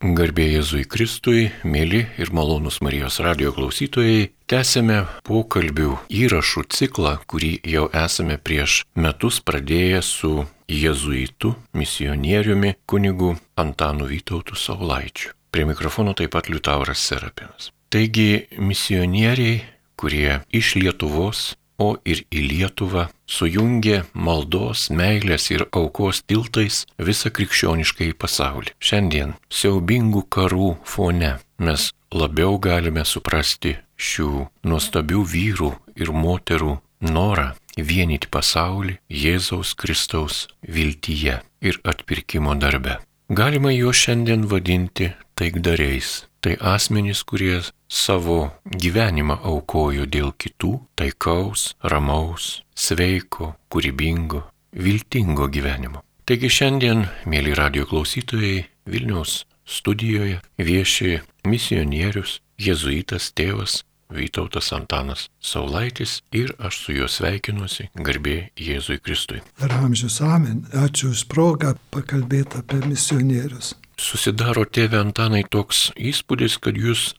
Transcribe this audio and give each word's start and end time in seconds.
Garbė 0.00 0.46
Jėzui 0.48 0.86
Kristui, 0.88 1.50
mėly 1.60 2.06
ir 2.16 2.30
malonus 2.32 2.78
Marijos 2.80 3.18
radio 3.20 3.50
klausytojai, 3.52 4.30
tęsėme 4.48 5.02
pokalbių 5.28 5.98
įrašų 6.08 6.62
ciklą, 6.72 7.18
kurį 7.28 7.50
jau 7.68 7.84
esame 7.92 8.38
prieš 8.40 8.78
metus 8.96 9.42
pradėję 9.44 10.00
su 10.00 10.46
jėzuitu, 10.72 11.52
misionieriumi, 11.76 12.78
kunigu 12.88 13.34
Antanu 13.60 14.08
Vytautu 14.08 14.56
Saulaičiu. 14.56 15.34
Prie 15.52 15.68
mikrofono 15.68 16.16
taip 16.16 16.32
pat 16.32 16.48
Liutauras 16.48 17.04
Serapinas. 17.04 17.68
Taigi 17.92 18.46
misionieriai, 18.56 19.60
kurie 20.00 20.40
iš 20.48 20.78
Lietuvos 20.80 21.50
o 21.80 21.94
ir 22.04 22.22
į 22.28 22.42
Lietuvą 22.50 23.06
sujungė 23.30 24.02
maldos, 24.12 24.88
meilės 24.92 25.48
ir 25.54 25.66
aukos 25.72 26.22
tiltais 26.28 26.84
visą 26.98 27.32
krikščionišką 27.34 28.10
į 28.10 28.16
pasaulį. 28.20 28.74
Šiandien 28.78 29.34
siaubingų 29.48 30.26
karų 30.36 30.74
fone 30.84 31.38
mes 31.58 31.90
labiau 32.12 32.58
galime 32.58 33.06
suprasti 33.08 33.78
šių 33.96 34.46
nuostabių 34.68 35.24
vyrų 35.34 35.72
ir 36.00 36.12
moterų 36.12 36.76
norą 37.00 37.50
vienyti 37.76 38.28
pasaulį 38.30 38.98
Jėzaus 39.08 39.74
Kristaus 39.78 40.46
viltyje 40.62 41.40
ir 41.60 41.80
atpirkimo 41.84 42.56
darbe. 42.60 42.98
Galima 43.30 43.70
juos 43.70 44.00
šiandien 44.00 44.48
vadinti 44.50 45.12
taikdariais. 45.38 46.24
Tai 46.40 46.56
asmenys, 46.74 47.20
kurie 47.22 47.60
savo 47.90 48.38
gyvenimą 48.70 49.40
aukojo 49.50 50.06
dėl 50.06 50.32
kitų 50.38 50.72
taikaus, 50.96 51.74
ramaus, 51.82 52.62
sveiko, 52.74 53.54
kūrybingo, 53.68 54.44
viltingo 54.72 55.50
gyvenimo. 55.50 56.04
Taigi 56.24 56.48
šiandien, 56.52 57.08
mėly 57.26 57.56
radio 57.58 57.86
klausytojai, 57.90 58.68
Vilniaus 58.90 59.44
studijoje 59.66 60.40
vieši 60.58 61.20
misionierius, 61.46 62.38
jėzuitas 62.58 63.30
tėvas 63.36 63.80
Vytautas 64.10 64.72
Antanas 64.72 65.28
Saulaitis 65.40 66.22
ir 66.32 66.52
aš 66.58 66.78
su 66.84 66.94
juo 66.96 67.06
sveikinuosi, 67.08 67.88
garbė 67.94 68.50
Jėzui 68.58 68.98
Kristui. 68.98 69.38
Per 69.60 69.70
amžius 69.76 70.18
amen. 70.26 70.64
Ačiū 70.74 71.12
už 71.14 71.28
progą 71.30 71.76
pakalbėti 71.94 72.58
apie 72.58 72.82
misionierius. 72.90 73.76
Susidaro 74.00 74.64
tėvė 74.64 74.98
Antanai 75.04 75.44
toks 75.44 75.90
įspūdis, 75.94 76.56
kad 76.58 76.78
jūs 76.80 77.12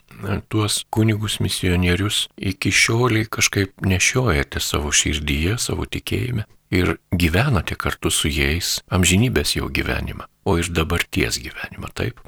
tuos 0.50 0.82
kunigus 0.90 1.40
misionierius 1.44 2.28
iki 2.38 2.72
šioliai 2.72 3.30
kažkaip 3.30 3.86
nešiojate 3.86 4.60
savo 4.64 4.92
širdyje, 4.92 5.58
savo 5.58 5.86
tikėjime 5.86 6.48
ir 6.72 6.96
gyvenate 7.12 7.76
kartu 7.76 8.12
su 8.12 8.32
jais 8.32 8.80
amžinybės 8.92 9.58
jau 9.58 9.68
gyvenimą, 9.70 10.28
o 10.48 10.58
ir 10.60 10.72
dabarties 10.72 11.42
gyvenimą, 11.44 11.92
taip? 11.94 12.22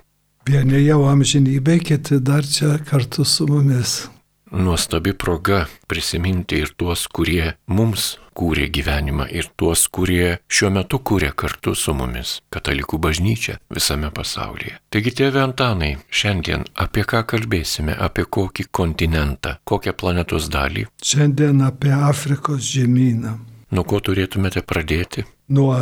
Vieni 0.43 0.81
jau 0.83 1.05
amžinybė, 1.07 1.79
kiti 1.79 2.19
dar 2.19 2.43
čia 2.43 2.75
kartu 2.89 3.23
su 3.23 3.47
mumis 3.47 4.03
nuostabi 4.53 5.13
proga 5.13 5.65
prisiminti 5.87 6.61
ir 6.61 6.73
tuos, 6.77 7.07
kurie 7.07 7.53
mums 7.67 8.17
kūrė 8.37 8.69
gyvenimą 8.73 9.27
ir 9.31 9.49
tuos, 9.59 9.85
kurie 9.93 10.39
šiuo 10.51 10.71
metu 10.77 10.99
kūrė 10.99 11.31
kartu 11.37 11.75
su 11.77 11.95
mumis 11.97 12.39
katalikų 12.53 12.99
bažnyčią 13.05 13.57
visame 13.73 14.11
pasaulyje. 14.13 14.77
Taigi, 14.93 15.13
tėve 15.19 15.41
Antanai, 15.43 15.93
šiandien 16.09 16.67
apie 16.85 17.05
ką 17.09 17.23
kalbėsime, 17.29 17.95
apie 18.07 18.25
kokį 18.25 18.67
kontinentą, 18.71 19.57
kokią 19.69 19.95
planetos 19.97 20.49
dalį? 20.53 20.87
Šiandien 21.03 21.63
apie 21.65 21.93
Afrikos 21.93 22.65
žemyną. 22.73 23.37
Nuo 23.73 23.85
ko 23.89 23.97
turėtumėte 24.05 24.61
pradėti? 24.61 25.23
Nuo 25.47 25.75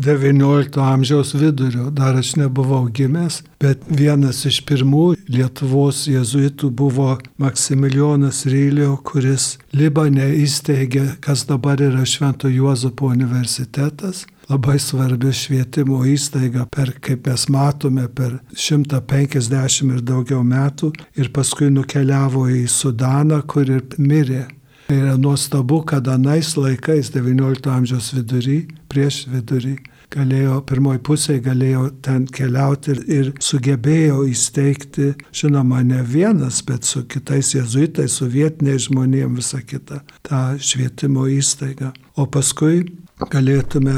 XIX 0.00 0.78
amžiaus 0.78 1.34
vidurio, 1.34 1.90
dar 1.90 2.16
aš 2.16 2.34
nebuvau 2.36 2.88
gimęs, 2.88 3.42
bet 3.60 3.82
vienas 3.88 4.44
iš 4.48 4.62
pirmų 4.68 5.04
Lietuvos 5.28 6.06
jėzuitų 6.08 6.70
buvo 6.72 7.16
Maksimilijonas 7.42 8.46
Rylio, 8.48 8.94
kuris 9.04 9.58
Libane 9.76 10.30
įsteigė, 10.40 11.16
kas 11.20 11.44
dabar 11.50 11.82
yra 11.82 12.06
Švento 12.06 12.48
Juozapo 12.48 13.10
universitetas. 13.12 14.24
Labai 14.50 14.78
svarbi 14.82 15.30
švietimo 15.36 16.00
įstaiga 16.10 16.64
per, 16.74 16.94
kaip 16.98 17.28
mes 17.28 17.44
matome, 17.52 18.08
per 18.08 18.40
150 18.56 19.92
ir 19.94 20.00
daugiau 20.02 20.40
metų 20.42 20.90
ir 21.20 21.30
paskui 21.34 21.68
nukeliavo 21.70 22.48
į 22.50 22.64
Sudaną, 22.66 23.42
kur 23.46 23.68
ir 23.68 23.84
mirė. 23.98 24.48
Tai 24.90 24.96
yra 24.98 25.16
nuostabu, 25.16 25.84
kad 25.86 26.08
anais 26.10 26.56
laikais, 26.58 27.12
XIX 27.14 27.68
amžiaus 27.70 28.08
vidury, 28.10 28.56
prieš 28.90 29.20
vidurį, 29.30 29.76
galėjo, 30.10 30.56
pirmoji 30.66 30.98
pusė 31.06 31.36
galėjo 31.44 31.84
ten 32.02 32.24
keliauti 32.26 32.96
ir, 32.96 33.02
ir 33.06 33.28
sugebėjo 33.38 34.24
įsteigti, 34.26 35.12
žinoma, 35.30 35.84
ne 35.86 36.00
vienas, 36.02 36.58
bet 36.66 36.88
su 36.90 37.04
kitais 37.06 37.52
jezuitais, 37.54 38.16
su 38.18 38.26
vietiniais 38.32 38.88
žmonėmis 38.88 39.38
visą 39.38 39.60
kitą, 39.62 40.00
tą 40.26 40.40
švietimo 40.58 41.28
įstaigą. 41.36 41.92
O 42.18 42.26
paskui 42.26 42.82
galėtume, 43.30 43.94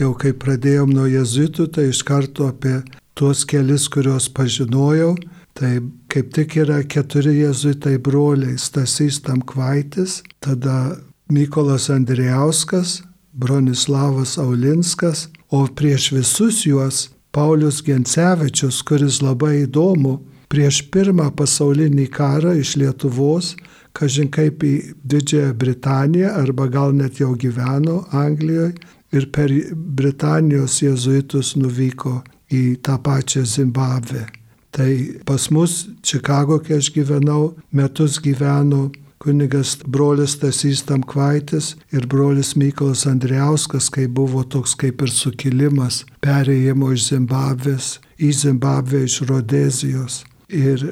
jau 0.00 0.14
kai 0.16 0.32
pradėjom 0.32 0.96
nuo 0.96 1.04
jezuitų, 1.04 1.68
tai 1.68 1.90
iš 1.90 2.00
karto 2.08 2.48
apie 2.48 2.78
tuos 3.12 3.44
kelis, 3.44 3.90
kuriuos 3.92 4.32
pažinojau, 4.32 5.18
tai 5.60 5.76
kaip 6.08 6.32
tik 6.32 6.56
yra 6.62 6.80
keturi 6.88 7.34
jezuitai 7.42 7.98
broliai- 7.98 8.56
Stasys 8.66 9.20
Tamkvaitis, 9.20 10.22
tada 10.40 10.96
Mykolas 11.30 11.90
Andrijauskas, 11.90 13.02
Bronislavas 13.36 14.38
Aulinskas, 14.38 15.28
o 15.50 15.66
prieš 15.66 16.12
visus 16.12 16.64
juos 16.64 17.10
Paulius 17.32 17.82
Gencevičius, 17.82 18.82
kuris 18.82 19.20
labai 19.20 19.66
įdomu, 19.66 20.20
prieš 20.48 20.80
pirmą 20.90 21.28
pasaulinį 21.36 22.08
karą 22.10 22.56
iš 22.58 22.76
Lietuvos, 22.80 23.54
kažin 23.92 24.30
kaip 24.32 24.64
į 24.64 24.94
Didžiąją 25.06 25.52
Britaniją, 25.58 26.32
arba 26.40 26.66
gal 26.66 26.92
net 26.92 27.20
jau 27.20 27.36
gyveno 27.36 28.06
Anglijoje, 28.12 28.74
ir 29.12 29.30
per 29.30 29.52
Britanijos 29.74 30.80
jezuitus 30.82 31.54
nuvyko 31.56 32.22
į 32.50 32.80
tą 32.82 32.96
pačią 33.02 33.44
Zimbabvę. 33.44 34.39
Tai 34.70 34.90
pas 35.26 35.50
mus 35.50 35.88
Čikago, 36.02 36.60
kai 36.62 36.78
aš 36.78 36.92
gyvenau, 36.94 37.54
metus 37.74 38.20
gyveno 38.22 38.90
kunigas 39.20 39.74
brolis 39.84 40.38
Tasys 40.40 40.84
Tamkvaitis 40.88 41.74
ir 41.92 42.06
brolis 42.06 42.54
Mykolas 42.56 43.04
Andriauskas, 43.10 43.90
kai 43.92 44.06
buvo 44.06 44.44
toks 44.44 44.72
kaip 44.80 45.02
ir 45.04 45.12
sukilimas 45.12 46.04
perėjimo 46.24 46.92
iš 46.94 47.10
Zimbabvės 47.10 47.90
į 48.16 48.30
Zimbabvę 48.44 49.02
iš 49.04 49.20
Rodezijos. 49.28 50.22
Ir 50.48 50.86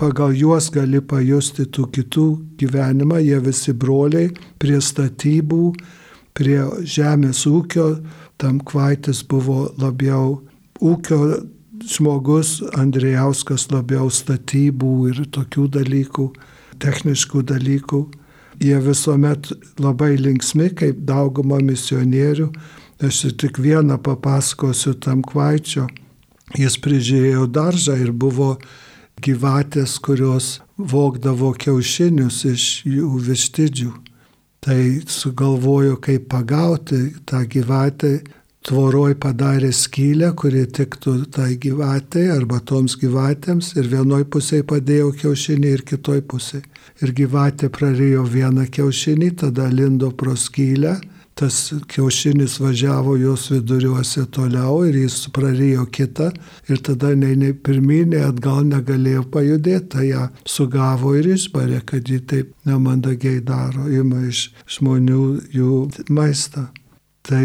pagal 0.00 0.32
juos 0.38 0.70
gali 0.72 1.02
pajusti 1.04 1.66
tų 1.68 1.88
kitų 1.98 2.28
gyvenimą, 2.62 3.20
jie 3.20 3.42
visi 3.44 3.74
broliai 3.76 4.30
prie 4.62 4.80
statybų, 4.80 5.74
prie 6.34 6.60
žemės 6.96 7.44
ūkio, 7.50 7.98
Tamkvaitis 8.40 9.20
buvo 9.28 9.68
labiau 9.78 10.40
ūkio 10.80 11.20
žmogus, 11.90 12.58
Andrijauskas 12.78 13.68
labiau 13.72 14.10
statybų 14.10 14.92
ir 15.12 15.24
tokių 15.34 15.68
dalykų 15.78 16.28
techniškų 16.84 17.42
dalykų. 17.50 18.00
Jie 18.62 18.78
visuomet 18.82 19.50
labai 19.82 20.14
linksmi, 20.20 20.70
kaip 20.78 21.02
dauguma 21.08 21.58
misionierių. 21.62 22.50
Aš 23.04 23.24
tik 23.40 23.58
vieną 23.58 23.98
papasakosiu 24.02 24.94
tam 25.02 25.24
kvaičio. 25.26 25.88
Jis 26.54 26.78
prižiūrėjo 26.78 27.48
daržą 27.50 27.96
ir 27.98 28.12
buvo 28.12 28.54
gyvatės, 29.24 29.98
kurios 29.98 30.60
vokdavo 30.78 31.52
kiaušinius 31.58 32.44
iš 32.52 32.64
jų 32.86 33.10
vištidžių. 33.26 33.90
Tai 34.64 34.80
sugalvojo, 35.10 35.98
kaip 36.00 36.28
pagauti 36.32 37.10
tą 37.28 37.42
gyvatę 37.50 38.14
tvoroj 38.64 39.14
padarė 39.20 39.70
skylę, 39.76 40.30
kuri 40.40 40.64
tiktų 40.66 41.14
tai 41.34 41.54
gyvatei 41.60 42.30
arba 42.32 42.60
toms 42.64 42.96
gyvatėms 43.00 43.74
ir 43.76 43.90
vienoj 43.92 44.24
pusėje 44.32 44.64
padėjo 44.70 45.10
kiaušinį 45.20 45.72
ir 45.76 45.82
kitoj 45.90 46.22
pusėje. 46.30 46.64
Ir 47.04 47.12
gyvatė 47.16 47.68
prarijo 47.74 48.22
vieną 48.24 48.68
kiaušinį, 48.72 49.34
tada 49.42 49.66
lindo 49.72 50.10
pro 50.16 50.36
skylę, 50.38 50.94
tas 51.34 51.58
kiaušinis 51.90 52.56
važiavo 52.62 53.16
jos 53.18 53.48
viduriuose 53.50 54.24
toliau 54.32 54.84
ir 54.88 54.96
jis 55.02 55.18
prarijo 55.34 55.84
kitą 55.90 56.30
ir 56.70 56.80
tada 56.88 57.10
nei, 57.18 57.34
nei 57.36 57.52
pirminė 57.52 58.22
atgal 58.28 58.62
negalėjo 58.70 59.26
pajudėti, 59.34 59.88
tai 59.96 60.08
ją 60.12 60.28
sugavo 60.48 61.16
ir 61.18 61.34
išbarė, 61.34 61.82
kad 61.84 62.08
ji 62.08 62.22
taip 62.32 62.54
nemandagiai 62.70 63.42
daro, 63.44 63.90
ima 63.90 64.24
iš 64.30 64.46
žmonių 64.78 65.24
jų 65.52 65.80
maistą. 66.14 66.68
Tai 67.24 67.44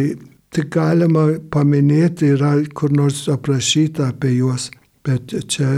tik 0.55 0.71
galima 0.75 1.27
paminėti, 1.53 2.33
yra 2.35 2.55
kur 2.75 2.93
nors 2.95 3.25
aprašyta 3.31 4.11
apie 4.13 4.35
juos, 4.37 4.69
bet 5.05 5.33
čia 5.51 5.69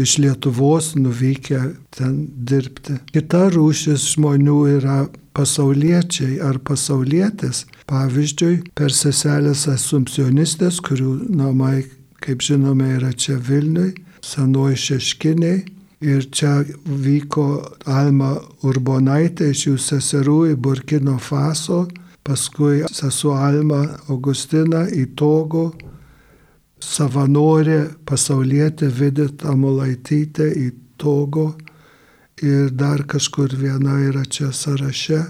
iš 0.00 0.18
Lietuvos 0.22 0.94
nuvykę 0.96 1.62
ten 1.96 2.14
dirbti. 2.48 3.00
Kita 3.12 3.48
rūšis 3.54 4.12
žmonių 4.14 4.60
yra 4.78 5.00
pasauliečiai 5.36 6.38
ar 6.44 6.60
pasaulietės. 6.64 7.66
Pavyzdžiui, 7.88 8.62
per 8.78 8.92
seselės 8.94 9.66
asumpcionistės, 9.70 10.80
kurių 10.84 11.16
namai 11.32 11.82
kaip 12.22 12.42
žinome, 12.44 12.96
yra 12.98 13.12
čia 13.12 13.36
Vilniui, 13.36 13.94
senoji 14.22 14.80
šeškiniai. 14.86 15.62
Ir 16.02 16.24
čia 16.34 16.64
vyko 16.82 17.46
Alma 17.86 18.32
Urbonaitė 18.66 19.52
iš 19.52 19.66
jų 19.68 19.74
seserų 19.78 20.38
į 20.50 20.56
Burkino 20.58 21.14
Faso, 21.22 21.84
paskui 22.22 22.82
sesuo 22.92 23.34
Alma 23.38 23.82
Augustina 24.08 24.84
į 24.86 25.08
Togo, 25.18 25.70
savanorė 26.82 27.80
pasaulietė 28.06 28.90
Vidita 28.90 29.54
Mulaitytė 29.56 30.48
į 30.58 30.70
Togo 30.98 31.52
ir 32.42 32.70
dar 32.74 33.04
kažkur 33.06 33.54
viena 33.58 34.00
yra 34.08 34.24
čia 34.26 34.50
sąraše. 34.54 35.22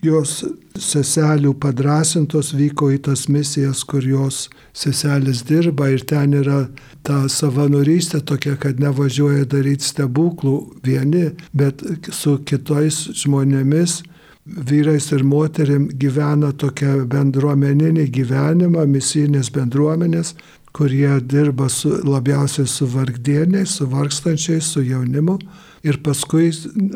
Jos 0.00 0.38
seselių 0.80 1.52
padrasintos 1.60 2.54
vyko 2.56 2.88
į 2.94 3.02
tas 3.04 3.26
misijas, 3.28 3.82
kur 3.84 4.06
jos 4.06 4.46
seselis 4.72 5.42
dirba 5.44 5.90
ir 5.92 6.06
ten 6.08 6.32
yra 6.38 6.62
ta 7.04 7.26
savanorystė 7.28 8.22
tokia, 8.24 8.54
kad 8.56 8.80
nevažiuoja 8.80 9.44
daryti 9.44 9.84
stebuklų 9.84 10.54
vieni, 10.86 11.26
bet 11.52 11.84
su 12.16 12.38
kitais 12.48 13.02
žmonėmis, 13.20 14.00
vyrais 14.46 15.12
ir 15.12 15.22
moterim 15.22 15.88
gyvena 16.00 16.52
tokia 16.52 17.04
bendruomeninį 17.10 18.06
gyvenimą, 18.14 18.86
misijinės 18.88 19.50
bendruomenės, 19.54 20.34
kurie 20.72 21.20
dirba 21.26 21.68
su, 21.68 21.90
labiausiai 22.06 22.68
su 22.68 22.86
vargdieniais, 22.90 23.76
su 23.78 23.88
vargstančiais, 23.90 24.70
su 24.72 24.84
jaunimu. 24.86 25.38
Ir 25.82 26.00
paskui 26.04 26.50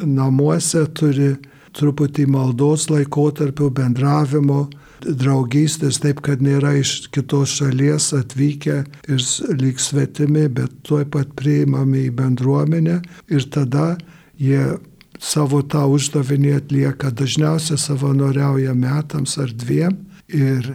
namuose 0.05 0.87
turi 0.95 1.35
truputį 1.75 2.27
maldos 2.31 2.89
laikotarpio 2.93 3.71
bendravimo, 3.75 4.69
draugystės, 5.05 5.99
taip 6.01 6.23
kad 6.25 6.41
nėra 6.45 6.75
iš 6.79 7.11
kitos 7.13 7.59
šalies 7.59 8.13
atvykę 8.17 8.79
ir 9.11 9.25
lyg 9.61 9.81
svetimi, 9.83 10.47
bet 10.49 10.73
tuoj 10.87 11.09
pat 11.13 11.35
priimami 11.37 12.07
į 12.09 12.15
bendruomenę. 12.17 13.01
Ir 13.29 13.49
tada 13.53 13.95
jie 14.41 14.79
savo 15.25 15.63
tą 15.63 15.87
uždavinį 15.97 16.57
atlieka, 16.59 17.11
dažniausiai 17.11 17.81
savanoriauja 17.81 18.75
metams 18.77 19.39
ar 19.41 19.53
dviem 19.53 19.97
ir 20.29 20.75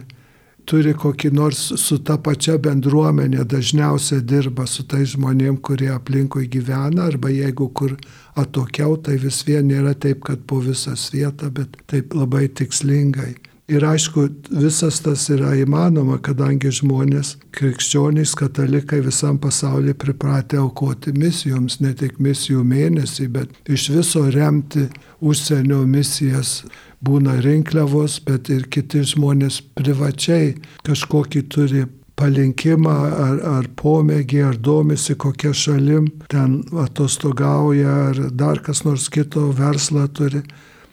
turi 0.70 0.92
kokį 0.94 1.30
nors 1.34 1.60
su 1.82 1.98
ta 2.06 2.16
pačia 2.22 2.56
bendruomenė, 2.62 3.44
dažniausiai 3.48 4.22
dirba 4.22 4.66
su 4.70 4.84
tai 4.86 5.02
žmonėm, 5.08 5.58
kurie 5.66 5.90
aplinkui 5.94 6.46
gyvena, 6.50 7.08
arba 7.10 7.32
jeigu 7.32 7.70
kur 7.74 7.96
atokiau, 8.38 8.96
tai 9.02 9.18
vis 9.22 9.42
vien 9.46 9.66
nėra 9.70 9.96
taip, 9.98 10.22
kad 10.28 10.44
po 10.46 10.60
visą 10.62 10.94
vietą, 11.12 11.50
bet 11.54 11.80
taip 11.90 12.14
labai 12.14 12.46
tikslingai. 12.48 13.34
Ir 13.70 13.84
aišku, 13.86 14.24
visas 14.50 14.98
tas 15.04 15.28
yra 15.30 15.52
įmanoma, 15.54 16.16
kadangi 16.26 16.72
žmonės, 16.74 17.36
krikščionys, 17.54 18.32
katalikai 18.38 18.98
visam 19.04 19.38
pasaulyje 19.38 19.94
pripratę 19.94 20.58
aukoti 20.58 21.12
misijoms, 21.14 21.78
ne 21.84 21.92
tik 21.94 22.18
misijų 22.18 22.64
mėnesį, 22.66 23.28
bet 23.30 23.70
iš 23.70 23.84
viso 23.94 24.24
remti 24.34 24.88
užsienio 25.22 25.84
misijas 25.86 26.64
būna 26.98 27.38
rinkliavos, 27.44 28.18
bet 28.26 28.50
ir 28.50 28.66
kiti 28.74 29.04
žmonės 29.12 29.60
privačiai 29.78 30.56
kažkokį 30.86 31.44
turi 31.54 31.86
palinkimą 32.20 32.96
ar, 33.06 33.38
ar 33.54 33.68
pomėgį, 33.78 34.42
ar 34.50 34.58
domisi 34.58 35.14
kokia 35.14 35.54
šalim, 35.56 36.10
ten 36.32 36.60
atostogauja, 36.74 37.94
ar 38.10 38.20
dar 38.34 38.60
kas 38.66 38.82
nors 38.84 39.08
kito 39.12 39.46
verslą 39.56 40.08
turi, 40.10 40.42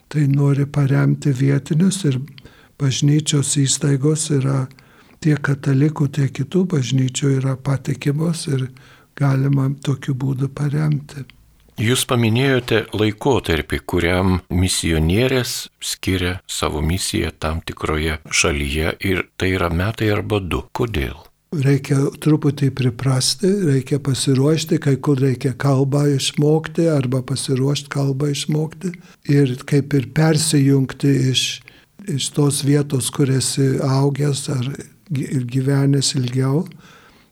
tai 0.08 0.24
nori 0.30 0.64
paremti 0.64 1.34
vietinius 1.36 2.04
ir 2.08 2.22
bažnyčios 2.78 3.56
įstaigos 3.60 4.28
yra 4.34 4.66
tiek 5.22 5.40
katalikų, 5.42 6.08
tiek 6.14 6.32
kitų 6.34 6.64
bažnyčių 6.74 7.34
yra 7.40 7.56
patikimos 7.56 8.46
ir 8.50 8.68
galima 9.18 9.68
tokiu 9.84 10.14
būdu 10.14 10.50
paremti. 10.54 11.26
Jūs 11.78 12.02
paminėjote 12.10 12.88
laikotarpį, 12.90 13.78
kuriam 13.86 14.40
misionierės 14.50 15.68
skiria 15.78 16.40
savo 16.50 16.82
misiją 16.82 17.30
tam 17.38 17.60
tikroje 17.62 18.16
šalyje 18.34 18.96
ir 19.06 19.22
tai 19.38 19.52
yra 19.54 19.70
metai 19.70 20.10
arba 20.10 20.40
du. 20.42 20.64
Kodėl? 20.74 21.14
Reikia 21.54 22.00
truputį 22.20 22.72
priprasti, 22.76 23.48
reikia 23.70 24.00
pasiruošti, 24.04 24.80
kai 24.82 24.96
kur 25.00 25.22
reikia 25.22 25.54
kalbą 25.54 26.02
išmokti 26.16 26.90
arba 26.90 27.22
pasiruošti 27.22 27.88
kalbą 27.94 28.32
išmokti 28.34 28.90
ir 29.32 29.54
kaip 29.62 29.94
ir 29.94 30.10
persijungti 30.18 31.14
iš, 31.30 31.44
iš 32.08 32.30
tos 32.36 32.62
vietos, 32.64 33.10
kur 33.14 33.30
esi 33.30 33.76
augęs 33.84 34.48
ar 34.54 34.70
gyvenęs 35.10 36.14
ilgiau, 36.18 36.64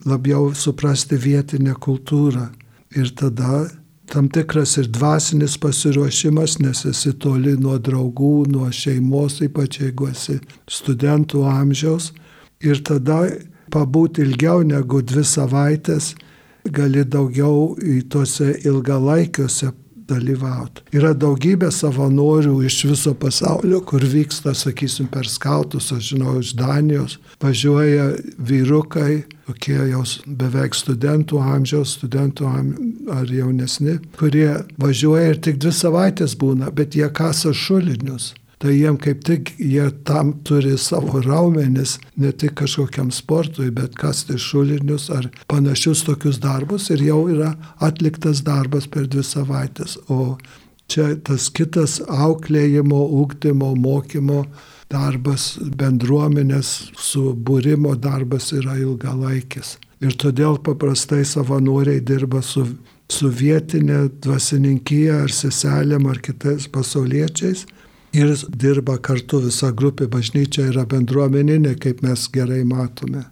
labiau 0.07 0.53
suprasti 0.55 1.19
vietinę 1.21 1.75
kultūrą. 1.81 2.49
Ir 2.97 3.11
tada 3.19 3.67
tam 4.13 4.29
tikras 4.29 4.77
ir 4.79 4.89
dvasinis 4.93 5.57
pasiruošimas, 5.59 6.59
nes 6.63 6.85
esi 6.87 7.13
toli 7.19 7.57
nuo 7.59 7.79
draugų, 7.79 8.47
nuo 8.53 8.71
šeimos, 8.71 9.41
ypač 9.45 9.81
jeigu 9.83 10.11
esi 10.13 10.39
studentų 10.71 11.43
amžiaus. 11.51 12.13
Ir 12.63 12.81
tada 12.87 13.25
pabūti 13.73 14.23
ilgiau 14.25 14.63
negu 14.65 15.03
dvi 15.03 15.25
savaitės 15.27 16.15
gali 16.73 17.05
daugiau 17.05 17.75
į 17.83 18.01
tose 18.11 18.55
ilgalaikiuose 18.67 19.73
dalyvauti. 20.09 20.85
Yra 20.97 21.13
daugybė 21.17 21.71
savanorių 21.75 22.59
iš 22.67 22.79
viso 22.91 23.15
pasaulio, 23.19 23.81
kur 23.87 24.05
vyksta, 24.05 24.55
sakysim, 24.57 25.11
per 25.13 25.29
skautus, 25.31 25.91
aš 25.95 26.13
žinau, 26.13 26.39
iš 26.41 26.55
Danijos, 26.59 27.19
važiuoja 27.43 28.13
vyrukai, 28.39 29.25
tokie 29.47 29.79
jau 29.91 30.03
beveik 30.27 30.75
studentų 30.75 31.43
amžiaus, 31.43 31.99
studentų 31.99 32.49
am, 32.51 32.73
ar 33.15 33.31
jaunesni, 33.31 33.99
kurie 34.19 34.51
važiuoja 34.83 35.35
ir 35.35 35.43
tik 35.43 35.61
dvi 35.63 35.75
savaitės 35.75 36.39
būna, 36.39 36.73
bet 36.75 36.99
jie 36.99 37.09
kasa 37.13 37.55
šulinius 37.55 38.33
tai 38.59 38.73
jiem 38.79 38.97
kaip 39.01 39.25
tik 39.25 39.53
jie 39.61 39.87
tam 40.09 40.33
turi 40.45 40.77
savo 40.81 41.21
raumenis, 41.21 41.99
ne 42.17 42.33
tik 42.33 42.57
kažkokiam 42.61 43.11
sportui, 43.13 43.71
bet 43.71 43.97
kasti 44.01 44.39
šulinius 44.41 45.11
ar 45.13 45.29
panašius 45.51 46.07
tokius 46.09 46.41
darbus 46.41 46.89
ir 46.95 47.05
jau 47.05 47.27
yra 47.33 47.53
atliktas 47.85 48.43
darbas 48.47 48.89
per 48.89 49.09
dvi 49.13 49.25
savaitės. 49.27 49.99
O 50.09 50.39
čia 50.89 51.13
tas 51.21 51.51
kitas 51.53 51.99
auklėjimo, 52.01 53.03
ūkdymo, 53.21 53.75
mokymo 53.77 54.47
darbas, 54.93 55.57
bendruomenės 55.77 56.93
subūrimo 56.97 57.97
darbas 58.01 58.53
yra 58.57 58.79
ilgalaikis. 58.81 59.77
Ir 60.01 60.17
todėl 60.17 60.61
paprastai 60.65 61.25
savanoriai 61.29 62.01
dirba 62.05 62.43
su, 62.45 62.67
su 63.09 63.29
vietinė 63.33 64.07
dvasininkija 64.25 65.23
ar 65.25 65.33
seselėm 65.33 66.07
ar 66.09 66.21
kitais 66.25 66.69
pasauliečiais 66.73 67.67
ir 68.17 68.35
dirba 68.49 68.99
kartu 69.03 69.45
visa 69.45 69.71
grupė. 69.71 70.09
Bažnyčia 70.11 70.71
yra 70.73 70.87
bendruomeninė, 70.89 71.77
kaip 71.81 72.03
mes 72.07 72.29
gerai 72.33 72.65
matome. 72.65 73.27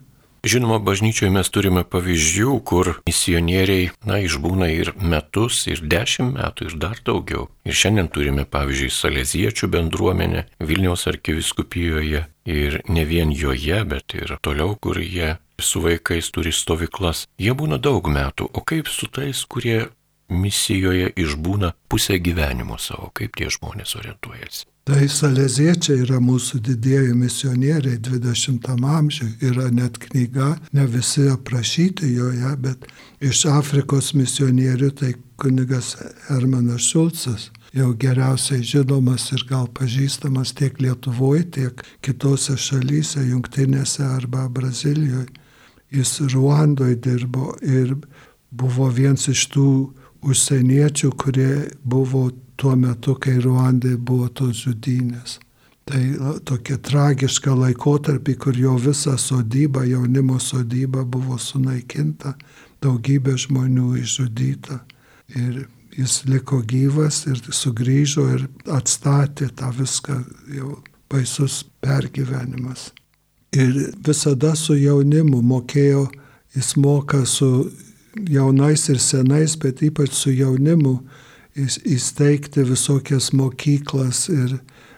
Žinoma, 0.45 0.77
bažnyčioje 0.77 1.31
mes 1.33 1.47
turime 1.49 1.81
pavyzdžių, 1.89 2.51
kur 2.69 2.91
misionieriai, 3.07 3.87
na, 4.05 4.19
išbūna 4.21 4.67
ir 4.69 4.91
metus, 5.01 5.63
ir 5.65 5.81
dešimt 5.81 6.35
metų, 6.35 6.67
ir 6.69 6.75
dar 6.83 6.99
daugiau. 7.07 7.47
Ir 7.65 7.73
šiandien 7.73 8.11
turime, 8.13 8.45
pavyzdžiui, 8.45 8.91
Saleziečių 8.93 9.71
bendruomenę 9.73 10.43
Vilniaus 10.61 11.07
arkiviskupijoje 11.09 12.21
ir 12.45 12.77
ne 12.85 13.07
vien 13.09 13.33
joje, 13.33 13.81
bet 13.89 14.13
ir 14.19 14.35
toliau, 14.45 14.77
kur 14.77 15.01
jie 15.01 15.39
su 15.57 15.81
vaikais 15.81 16.29
turi 16.29 16.53
stovyklas. 16.53 17.25
Jie 17.41 17.57
būna 17.57 17.81
daug 17.81 18.05
metų, 18.05 18.51
o 18.53 18.61
kaip 18.61 18.93
su 18.93 19.09
tais, 19.09 19.41
kurie 19.49 19.87
misijoje 20.29 21.09
išbūna 21.25 21.73
pusę 21.89 22.21
gyvenimo 22.21 22.77
savo, 22.77 23.09
kaip 23.17 23.33
tie 23.41 23.49
žmonės 23.49 23.97
orientuojasi? 23.97 24.74
Tai 24.85 25.07
saleziečiai 25.09 26.03
yra 26.03 26.19
mūsų 26.21 26.59
didieji 26.67 27.15
misionieriai 27.17 27.97
20 28.05 28.67
amžiuje, 28.69 29.31
yra 29.49 29.71
net 29.73 29.97
knyga, 30.03 30.51
ne 30.77 30.85
visi 30.85 31.25
aprašyti 31.25 32.11
joje, 32.13 32.51
bet 32.61 32.85
iš 33.17 33.47
Afrikos 33.49 34.11
misionierių 34.13 34.91
tai 34.99 35.09
kunigas 35.41 35.95
Hermanas 36.27 36.85
Šulcas, 36.85 37.47
jau 37.73 37.95
geriausiai 37.97 38.61
žinomas 38.61 39.25
ir 39.33 39.47
gal 39.49 39.65
pažįstamas 39.73 40.53
tiek 40.53 40.77
Lietuvoje, 40.77 41.49
tiek 41.57 41.81
kitose 42.05 42.53
šalyse, 42.53 43.25
jungtinėse 43.25 44.05
arba 44.05 44.45
Brazilijoje. 44.53 45.25
Jis 45.89 46.19
Ruandoje 46.29 47.01
dirbo 47.01 47.55
ir 47.65 47.97
buvo 48.53 48.93
vienas 48.93 49.25
iš 49.33 49.49
tų 49.49 49.69
užsieniečių, 50.21 51.15
kurie 51.17 51.71
buvo 51.81 52.27
tuo 52.55 52.75
metu, 52.75 53.15
kai 53.15 53.37
Ruandai 53.41 53.95
buvo 53.97 54.29
tos 54.29 54.65
žudynės. 54.65 55.39
Tai 55.85 56.01
tokia 56.49 56.79
tragiška 56.81 57.53
laikotarpį, 57.53 58.33
kur 58.41 58.57
jo 58.57 58.73
visa 58.81 59.17
sodyba, 59.21 59.83
jaunimo 59.85 60.39
sodyba 60.41 61.03
buvo 61.05 61.37
sunaikinta, 61.37 62.33
daugybė 62.81 63.35
žmonių 63.37 63.91
išžudyta. 64.01 64.79
Ir 65.37 65.67
jis 65.95 66.23
liko 66.25 66.63
gyvas 66.65 67.25
ir 67.29 67.37
sugrįžo 67.53 68.25
ir 68.33 68.47
atstatė 68.73 69.51
tą 69.53 69.69
viską, 69.77 70.17
jau 70.57 70.79
baisus 71.11 71.63
pergyvenimas. 71.85 72.89
Ir 73.55 73.93
visada 74.03 74.55
su 74.57 74.73
jaunimu 74.75 75.43
mokėjo 75.45 76.07
jis 76.55 76.75
moka 76.75 77.25
su 77.25 77.71
jaunais 78.15 78.89
ir 78.89 78.99
senais, 78.99 79.55
bet 79.59 79.83
ypač 79.83 80.13
su 80.15 80.31
jaunimu 80.31 80.97
įsteigti 81.55 82.65
visokias 82.67 83.31
mokyklas 83.33 84.27
ir 84.29 84.57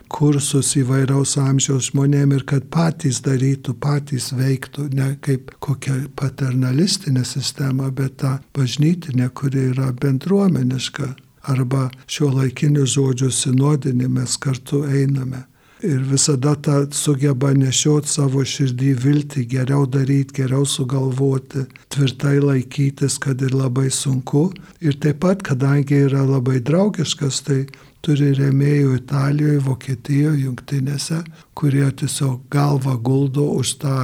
kursus 0.09 0.71
įvairiaus 0.79 1.35
amžiaus 1.41 1.91
žmonėm 1.91 2.33
ir 2.37 2.45
kad 2.47 2.69
patys 2.73 3.19
darytų, 3.25 3.75
patys 3.83 4.31
veiktų, 4.33 4.87
ne 4.95 5.09
kaip 5.21 5.51
kokia 5.63 5.99
paternalistinė 6.17 7.25
sistema, 7.27 7.91
bet 7.91 8.17
ta 8.23 8.37
bažnytinė, 8.57 9.29
kuri 9.35 9.69
yra 9.73 9.91
bendruomeniška. 9.93 11.13
Arba 11.47 11.87
šio 12.11 12.31
laikinių 12.33 12.83
žodžių 12.91 13.29
sinodinį 13.31 14.09
mes 14.17 14.35
kartu 14.41 14.83
einame. 14.83 15.45
Ir 15.85 15.99
visada 16.09 16.55
tą 16.57 16.87
sugeba 16.89 17.51
nešiot 17.53 18.07
savo 18.09 18.41
širdį 18.41 18.93
viltį, 18.97 19.43
geriau 19.51 19.85
daryti, 19.85 20.39
geriau 20.39 20.65
sugalvoti, 20.65 21.67
tvirtai 21.93 22.39
laikytis, 22.41 23.19
kad 23.21 23.43
ir 23.45 23.53
labai 23.53 23.91
sunku. 23.93 24.47
Ir 24.81 24.97
taip 24.97 25.21
pat, 25.21 25.43
kadangi 25.45 25.99
yra 26.07 26.23
labai 26.25 26.63
draugiškas, 26.65 27.43
tai 27.45 27.59
turi 28.01 28.31
remėjų 28.39 28.95
Italijoje, 29.03 29.59
Vokietijoje, 29.67 30.41
jungtinėse, 30.47 31.21
kurie 31.53 31.85
tiesiog 32.01 32.49
galva 32.49 32.97
guldo 32.97 33.45
už 33.59 33.77
tą 33.83 33.99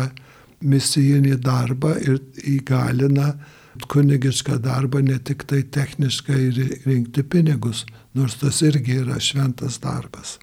misijinį 0.61 1.39
darbą 1.41 1.97
ir 2.05 2.21
įgalina 2.37 3.33
kunigišką 3.89 4.61
darbą 4.61 5.01
ne 5.01 5.17
tik 5.17 5.47
tai 5.49 5.63
techniškai 5.63 6.41
rinkti 6.85 7.25
pinigus, 7.25 7.85
nors 8.13 8.37
tas 8.41 8.61
irgi 8.61 9.01
yra 9.01 9.17
šventas 9.17 9.81
darbas. 9.81 10.37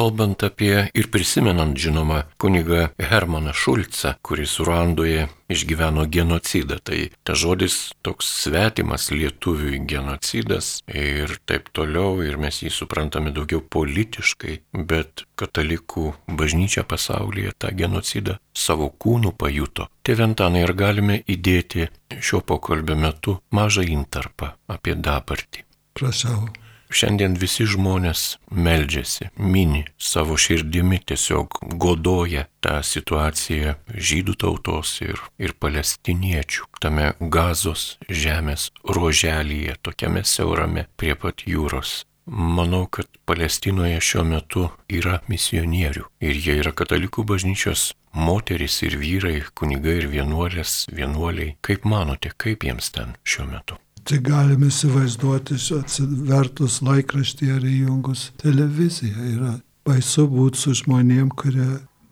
Kalbant 0.00 0.40
apie 0.40 0.86
ir 0.96 1.06
prisimenant 1.12 1.76
žinoma 1.76 2.22
kuniga 2.40 2.86
Hermaną 2.96 3.52
Šulcą, 3.52 4.14
kuris 4.24 4.54
Ruandoje 4.64 5.26
išgyveno 5.52 6.06
genocidą, 6.08 6.78
tai 6.80 7.10
ta 7.20 7.34
žodis 7.36 7.74
toks 8.00 8.30
svetimas 8.46 9.10
lietuviui 9.12 9.82
genocidas 9.84 10.70
ir 10.88 11.34
taip 11.44 11.68
toliau, 11.76 12.22
ir 12.24 12.40
mes 12.40 12.62
jį 12.62 12.72
suprantame 12.72 13.34
daugiau 13.36 13.60
politiškai, 13.60 14.54
bet 14.72 15.26
katalikų 15.36 16.06
bažnyčia 16.32 16.86
pasaulyje 16.88 17.52
tą 17.60 17.74
genocidą 17.82 18.38
savo 18.56 18.88
kūnų 18.88 19.34
pajuto. 19.36 19.90
Teventanai 20.00 20.64
ar 20.64 20.72
galime 20.80 21.20
įdėti 21.28 21.90
šio 22.24 22.40
pokalbio 22.40 22.96
metu 22.96 23.36
mažą 23.52 23.84
intarpą 23.84 24.54
apie 24.78 24.96
dabartį? 24.96 25.68
Prašau. 25.92 26.48
Šiandien 26.90 27.36
visi 27.38 27.64
žmonės 27.70 28.40
meldžiasi, 28.50 29.28
mini 29.38 29.84
savo 29.94 30.34
širdimi, 30.34 30.98
tiesiog 31.06 31.60
godoja 31.78 32.48
tą 32.64 32.80
situaciją 32.82 33.76
žydų 33.94 34.34
tautos 34.42 34.96
ir, 35.06 35.22
ir 35.38 35.54
palestiniečių 35.62 36.66
tame 36.82 37.12
gazos 37.20 37.94
žemės 38.10 38.70
ruoželyje, 38.82 39.78
tokiame 39.86 40.24
siaurame 40.26 40.88
prie 40.98 41.14
pat 41.14 41.46
jūros. 41.46 42.00
Manau, 42.30 42.84
kad 42.86 43.06
Palestinoje 43.26 43.98
šiuo 44.02 44.22
metu 44.26 44.66
yra 44.90 45.18
misionierių 45.30 46.04
ir 46.22 46.36
jie 46.38 46.58
yra 46.60 46.70
katalikų 46.76 47.24
bažnyčios 47.26 47.92
moteris 48.14 48.82
ir 48.86 48.98
vyrai, 49.00 49.40
kunigai 49.54 49.96
ir 50.02 50.10
vienuolės, 50.12 50.84
vienuoliai. 50.94 51.56
Kaip 51.62 51.86
manote, 51.86 52.34
kaip 52.36 52.66
jiems 52.66 52.92
ten 52.94 53.16
šiuo 53.24 53.48
metu? 53.50 53.78
Tai 54.08 54.18
galime 54.24 54.70
įsivaizduoti, 54.70 55.58
atsivertus 55.76 56.80
laikraštį 56.84 57.50
ar 57.56 57.66
įjungus 57.68 58.30
televiziją. 58.40 59.26
Yra 59.34 59.54
baisu 59.86 60.26
būti 60.30 60.60
su 60.62 60.74
žmonėm, 60.82 61.30
kurie 61.36 61.68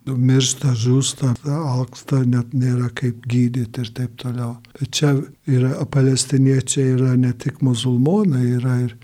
miršta, 0.08 0.72
žūsta, 0.78 1.34
alksta, 1.44 2.22
net 2.24 2.54
nėra 2.56 2.88
kaip 2.96 3.26
gydyti 3.28 3.82
ir 3.84 3.90
taip 3.96 4.14
toliau. 4.20 4.56
Bet 4.78 4.92
čia 4.96 5.14
yra, 5.48 5.74
palestiniečiai 5.92 6.94
yra 6.94 7.16
ne 7.16 7.32
tik 7.32 7.60
musulmonai, 7.64 8.44
yra 8.58 8.78
ir 8.86 8.94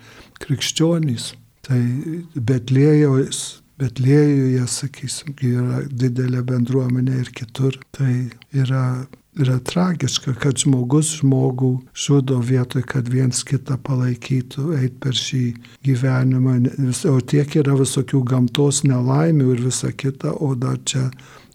krikščionys. 0.45 1.35
Tai 1.65 1.81
Betlėjaus, 2.37 3.43
Betlėjuje, 3.81 4.65
sakysim, 4.71 5.35
yra 5.43 5.83
didelė 5.91 6.45
bendruomenė 6.47 7.21
ir 7.25 7.31
kitur. 7.35 7.81
Tai 7.97 8.13
yra 8.55 8.85
yra 9.41 9.59
tragiška, 9.59 10.35
kad 10.39 10.59
žmogus 10.63 11.11
žmogų 11.21 11.71
žudo 11.99 12.39
vietoj, 12.45 12.85
kad 12.87 13.09
viens 13.11 13.43
kitą 13.47 13.77
palaikytų, 13.83 14.67
eit 14.79 14.99
per 15.03 15.17
šį 15.19 15.45
gyvenimą. 15.87 16.57
O 17.11 17.19
tiek 17.21 17.57
yra 17.59 17.77
visokių 17.79 18.23
gamtos 18.31 18.83
nelaimių 18.87 19.51
ir 19.55 19.65
visa 19.69 19.93
kita, 19.93 20.35
o 20.39 20.55
dar 20.55 20.79
čia 20.87 21.09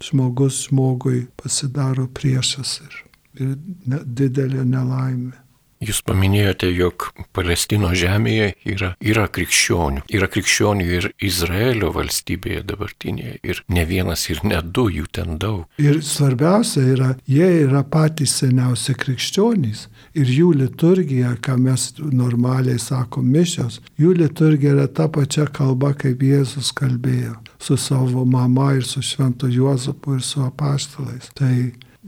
žmogus 0.03 0.65
žmogui 0.67 1.27
pasidaro 1.39 2.07
priešas 2.07 2.79
ir, 2.85 2.97
ir 3.39 3.55
ne, 3.87 4.01
didelė 4.03 4.65
nelaimė. 4.67 5.35
Jūs 5.79 6.01
paminėjote, 6.03 6.67
jog 6.75 7.05
Palestino 7.31 7.93
žemėje 7.95 8.49
yra, 8.67 8.89
yra 8.99 9.29
krikščionių. 9.31 10.03
Yra 10.11 10.27
krikščionių 10.27 10.87
ir 10.97 11.07
Izraelio 11.23 11.93
valstybėje 11.95 12.65
dabartinėje. 12.67 13.37
Ir 13.47 13.61
ne 13.71 13.85
vienas, 13.87 14.25
ir 14.27 14.43
ne 14.43 14.59
du, 14.59 14.89
jų 14.91 15.07
ten 15.15 15.39
daug. 15.39 15.63
Ir 15.79 16.01
svarbiausia 16.03 16.83
yra, 16.83 17.09
jie 17.31 17.47
yra 17.63 17.85
patys 17.87 18.35
seniausi 18.41 18.97
krikščionys. 18.99 19.87
Ir 20.19 20.35
jų 20.35 20.51
liturgija, 20.65 21.37
ką 21.39 21.55
mes 21.63 21.93
normaliai 22.03 22.79
sakom 22.81 23.31
mišios, 23.31 23.79
jų 23.95 24.17
liturgija 24.19 24.75
yra 24.75 24.87
ta 24.91 25.07
pačia 25.07 25.47
kalba, 25.47 25.93
kaip 25.95 26.19
Jėzus 26.19 26.73
kalbėjo. 26.75 27.37
Su 27.63 27.79
savo 27.79 28.25
mama 28.27 28.73
ir 28.75 28.83
su 28.83 28.99
švento 28.99 29.47
Juozapu 29.47 30.19
ir 30.19 30.27
su 30.27 30.43
apaštalais. 30.43 31.31
Tai 31.39 31.53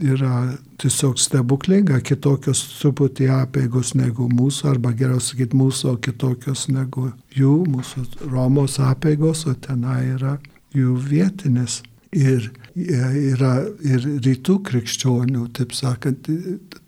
yra 0.02 0.58
tiesiog 0.82 1.20
stebuklinga, 1.22 2.00
kitokios 2.06 2.64
truputį 2.80 3.30
apėgos 3.36 3.94
negu 3.98 4.28
mūsų, 4.32 4.72
arba 4.74 4.94
geriau 4.98 5.22
sakyti 5.22 5.58
mūsų, 5.58 5.94
o 5.94 6.00
kitokios 6.02 6.68
negu 6.72 7.12
jų, 7.38 7.54
mūsų 7.72 8.30
Romos 8.32 8.80
apėgos, 8.82 9.46
o 9.48 9.56
tenai 9.56 10.16
yra 10.16 10.38
jų 10.76 10.98
vietinės. 11.08 11.82
Ir 12.12 12.50
yra 12.76 13.54
ir 13.88 14.04
rytų 14.26 14.58
krikščionių, 14.68 15.46
taip 15.56 15.72
sakant, 15.76 16.28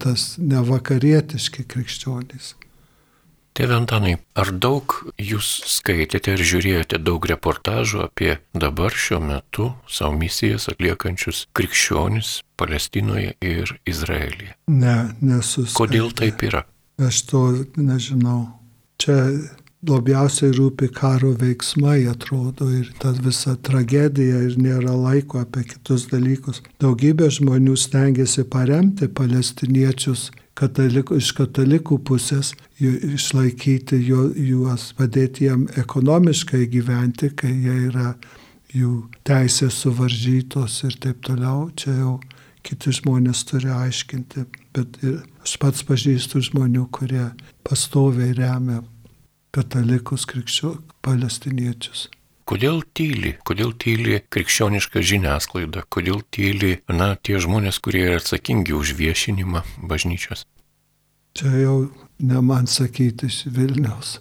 tas 0.03 0.34
nevakarietiški 0.41 1.63
krikščionys. 1.72 2.58
Tėve 3.53 3.75
Antanai, 3.77 4.15
ar 4.33 4.50
daug 4.50 4.95
jūs 5.22 5.48
skaitėte 5.69 6.33
ir 6.33 6.41
žiūrėjote 6.41 6.98
daug 7.05 7.25
reportažų 7.29 8.00
apie 8.07 8.31
dabar 8.57 8.95
šiuo 8.98 9.19
metu 9.22 9.67
savo 9.86 10.15
misijas 10.17 10.65
atliekančius 10.72 11.43
krikščionis 11.53 12.39
Palestinoje 12.57 13.36
ir 13.45 13.75
Izraelyje? 13.86 14.55
Ne, 14.74 14.98
nesu. 15.22 15.67
Kodėl 15.77 16.10
taip 16.17 16.41
yra? 16.50 16.63
Aš 16.98 17.22
to 17.29 17.43
nežinau. 17.77 18.39
Čia 18.98 19.19
labiausiai 19.86 20.53
rūpi 20.57 20.89
karo 20.95 21.36
veiksmai, 21.38 22.07
atrodo, 22.10 22.72
ir 22.74 22.89
ta 22.98 23.13
visa 23.13 23.53
tragedija 23.53 24.43
ir 24.48 24.57
nėra 24.57 24.98
laiko 24.98 25.43
apie 25.43 25.67
kitus 25.75 26.07
dalykus. 26.10 26.63
Daugybė 26.81 27.29
žmonių 27.38 27.75
stengiasi 27.77 28.48
paremti 28.50 29.10
palestiniečius 29.12 30.31
katalikų, 30.60 31.17
iš 31.22 31.31
katalikų 31.38 32.00
pusės 32.07 32.53
išlaikyti 32.79 34.00
juos, 34.03 34.91
padėti 34.98 35.48
jiem 35.48 35.67
ekonomiškai 35.81 36.65
gyventi, 36.72 37.31
kai 37.36 37.51
jie 37.51 37.77
yra 37.89 38.13
jų 38.74 38.93
teisės 39.27 39.81
suvaržytos 39.83 40.79
ir 40.88 40.98
taip 41.01 41.22
toliau. 41.25 41.69
Čia 41.77 41.98
jau 42.00 42.15
kiti 42.65 42.93
žmonės 42.95 43.43
turi 43.50 43.72
aiškinti. 43.74 44.48
Bet 44.74 44.98
aš 45.43 45.57
pats 45.62 45.86
pažįstu 45.86 46.41
žmonių, 46.50 46.88
kurie 46.95 47.27
pastoviai 47.67 48.33
remia 48.38 48.81
katalikus, 49.53 50.25
krikščių, 50.29 50.75
palestiniečius. 51.05 52.07
Kodėl 52.43 52.81
tyli? 52.91 53.38
Kodėl 53.47 53.71
tyli 53.79 54.17
krikščioniška 54.33 55.00
žiniasklaida? 55.00 55.85
Kodėl 55.88 56.23
tyli, 56.27 56.75
na, 56.91 57.13
tie 57.15 57.39
žmonės, 57.39 57.79
kurie 57.79 58.03
yra 58.09 58.19
atsakingi 58.19 58.75
už 58.75 58.95
viešinimą 59.00 59.63
bažnyčios? 59.79 60.43
Čia 61.33 61.53
jau 61.63 61.77
ne 62.19 62.41
man 62.45 62.67
sakyti 62.67 63.31
iš 63.31 63.45
Vilniaus 63.47 64.17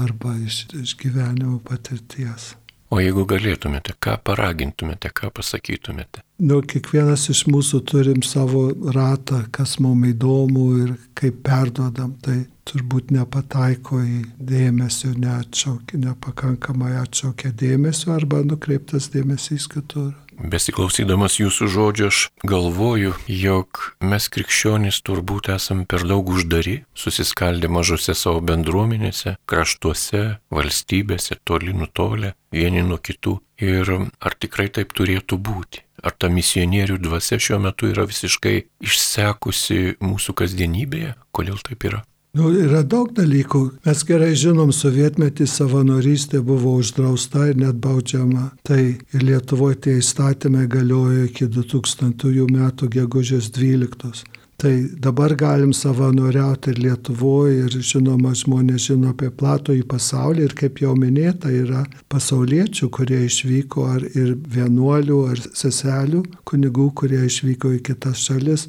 arba 0.00 0.34
iš, 0.42 0.66
iš 0.82 0.96
gyvenimo 0.98 1.60
patirties. 1.64 2.54
O 2.90 2.98
jeigu 2.98 3.22
galėtumėte, 3.30 3.94
ką 4.02 4.16
paragintumėte, 4.26 5.12
ką 5.14 5.28
pasakytumėte? 5.36 6.24
Nu, 6.42 6.58
kiekvienas 6.66 7.28
iš 7.30 7.44
mūsų 7.46 7.78
turim 7.86 8.24
savo 8.26 8.64
ratą, 8.96 9.44
kas 9.54 9.76
mums 9.78 10.08
įdomu 10.10 10.64
ir 10.82 10.96
kaip 11.14 11.38
perduodam, 11.46 12.16
tai 12.24 12.40
turbūt 12.66 13.12
nepataiko 13.14 14.00
į 14.02 14.18
dėmesio, 14.50 15.12
neatšaukia, 15.22 16.00
nepakankamai 16.02 16.96
atšaukia 17.04 17.52
dėmesio 17.62 18.10
arba 18.16 18.42
nukreiptas 18.46 19.06
dėmesys 19.14 19.68
kitur. 19.70 20.10
Besiklausydamas 20.40 21.36
jūsų 21.36 21.66
žodžio, 21.68 22.06
aš 22.08 22.20
galvoju, 22.48 23.12
jog 23.28 23.80
mes 24.00 24.28
krikščionys 24.32 25.02
turbūt 25.04 25.50
esame 25.52 25.84
per 25.84 26.06
daug 26.08 26.30
uždari, 26.32 26.78
susiskaldę 26.96 27.68
mažose 27.68 28.14
savo 28.16 28.40
bendruomenėse, 28.40 29.36
kraštuose, 29.44 30.40
valstybėse, 30.48 31.36
toli 31.44 31.76
nutolę 31.76 32.32
vieni 32.56 32.80
nuo 32.86 32.96
kitų 32.96 33.36
ir 33.60 33.92
ar 34.00 34.36
tikrai 34.40 34.70
taip 34.72 34.96
turėtų 34.96 35.36
būti. 35.36 35.84
Ar 36.00 36.16
ta 36.16 36.32
misionierių 36.32 36.96
dvasia 37.04 37.36
šiuo 37.36 37.60
metu 37.60 37.90
yra 37.92 38.06
visiškai 38.08 38.54
išsekusi 38.80 39.98
mūsų 40.00 40.36
kasdienybėje? 40.40 41.18
Kodėl 41.36 41.60
taip 41.60 41.84
yra? 41.90 42.00
Nu, 42.38 42.52
yra 42.54 42.84
daug 42.86 43.08
dalykų. 43.10 43.60
Mes 43.82 44.00
gerai 44.06 44.36
žinom, 44.38 44.70
sovietmetį 44.70 45.48
savanorystė 45.50 46.38
buvo 46.46 46.76
uždrausta 46.78 47.48
ir 47.50 47.56
net 47.58 47.80
baudžiama. 47.82 48.52
Tai 48.62 48.82
ir 48.86 49.24
Lietuvoje 49.26 49.80
tie 49.86 49.94
įstatymai 49.98 50.68
galiojo 50.70 51.24
iki 51.26 51.48
2000 51.50 52.46
metų 52.54 52.90
gegužės 52.94 53.50
12. 53.56 54.22
Tai 54.60 54.72
dabar 55.02 55.34
galim 55.40 55.72
savanoriauti 55.74 56.70
ir 56.70 56.78
Lietuvoje 56.84 57.64
ir 57.64 57.76
žinoma 57.90 58.36
žmonės 58.38 58.86
žino 58.92 59.10
apie 59.10 59.32
platų 59.34 59.80
į 59.80 59.82
pasaulį 59.90 60.46
ir 60.46 60.54
kaip 60.62 60.78
jau 60.84 60.94
minėta 60.94 61.50
yra 61.50 61.82
pasauliečių, 62.12 62.92
kurie 62.94 63.24
išvyko 63.26 63.88
ar 63.96 64.06
ir 64.06 64.36
vienuolių 64.54 65.20
ar 65.32 65.42
seselių, 65.50 66.22
kunigų, 66.46 66.90
kurie 66.94 67.24
išvyko 67.26 67.74
į 67.80 67.84
kitas 67.90 68.22
šalis 68.28 68.68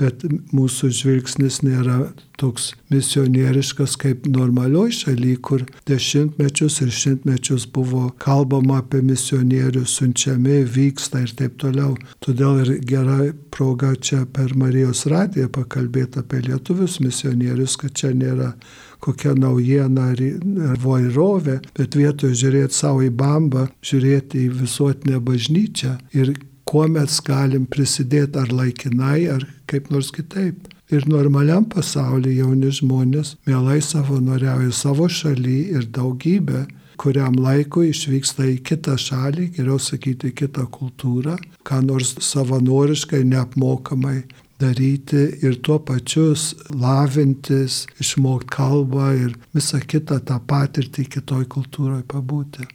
bet 0.00 0.24
mūsų 0.54 0.90
žvilgsnis 0.94 1.62
nėra 1.64 2.12
toks 2.40 2.70
misionieriškas 2.92 3.96
kaip 4.00 4.26
normalioj 4.28 4.92
šaly, 4.92 5.34
kur 5.40 5.64
dešimtmečius 5.88 6.80
ir 6.84 6.92
šimtmečius 6.92 7.66
buvo 7.72 8.10
kalbama 8.22 8.82
apie 8.82 9.00
misionierius, 9.04 9.96
siunčiami, 9.96 10.62
vyksta 10.76 11.24
ir 11.24 11.32
taip 11.38 11.56
toliau. 11.62 11.94
Todėl 12.24 12.64
ir 12.64 12.72
gera 12.86 13.20
proga 13.54 13.94
čia 13.96 14.24
per 14.32 14.52
Marijos 14.58 15.06
radiją 15.10 15.48
pakalbėti 15.52 16.20
apie 16.20 16.42
lietuvius 16.48 17.00
misionierius, 17.04 17.78
kad 17.80 17.96
čia 17.96 18.12
nėra 18.16 18.52
kokia 19.00 19.34
naujiena 19.36 20.10
ar 20.12 20.80
vairovė, 20.82 21.60
bet 21.76 21.96
vietoj 21.96 22.34
žiūrėti 22.36 22.76
savo 22.76 23.04
į 23.06 23.12
bambą, 23.16 23.66
žiūrėti 23.84 24.46
į 24.46 24.52
visuotinę 24.62 25.20
bažnyčią 25.24 25.96
ir 26.16 26.34
kuo 26.66 26.86
mes 26.90 27.20
galim 27.26 27.66
prisidėti 27.70 28.40
ar 28.42 28.50
laikinai, 28.52 29.20
ar 29.36 29.46
kaip 29.70 29.90
nors 29.94 30.10
kitaip. 30.14 30.66
Ir 30.94 31.06
normaliam 31.10 31.64
pasaulyje 31.66 32.42
jauni 32.44 32.70
žmonės 32.70 33.34
mielai 33.48 33.80
savanoriauja 33.82 34.70
savo 34.74 35.08
šaly 35.10 35.58
ir 35.74 35.88
daugybė, 35.96 36.66
kuriam 36.96 37.34
laikui 37.42 37.90
išvyksta 37.90 38.46
į 38.52 38.60
kitą 38.66 38.94
šalį, 38.98 39.50
geriau 39.58 39.80
sakyti, 39.82 40.30
kitą 40.30 40.68
kultūrą, 40.72 41.36
ką 41.66 41.80
nors 41.88 42.14
savanoriškai, 42.22 43.24
neapmokamai 43.32 44.20
daryti 44.62 45.26
ir 45.44 45.58
tuo 45.66 45.80
pačius 45.84 46.54
lavintis, 46.70 47.84
išmokti 48.00 48.54
kalbą 48.56 49.10
ir 49.26 49.36
visą 49.56 49.82
kitą 49.82 50.22
tą 50.30 50.38
patirtį 50.48 51.08
kitoj 51.18 51.44
kultūroje 51.52 52.06
pabūti. 52.14 52.70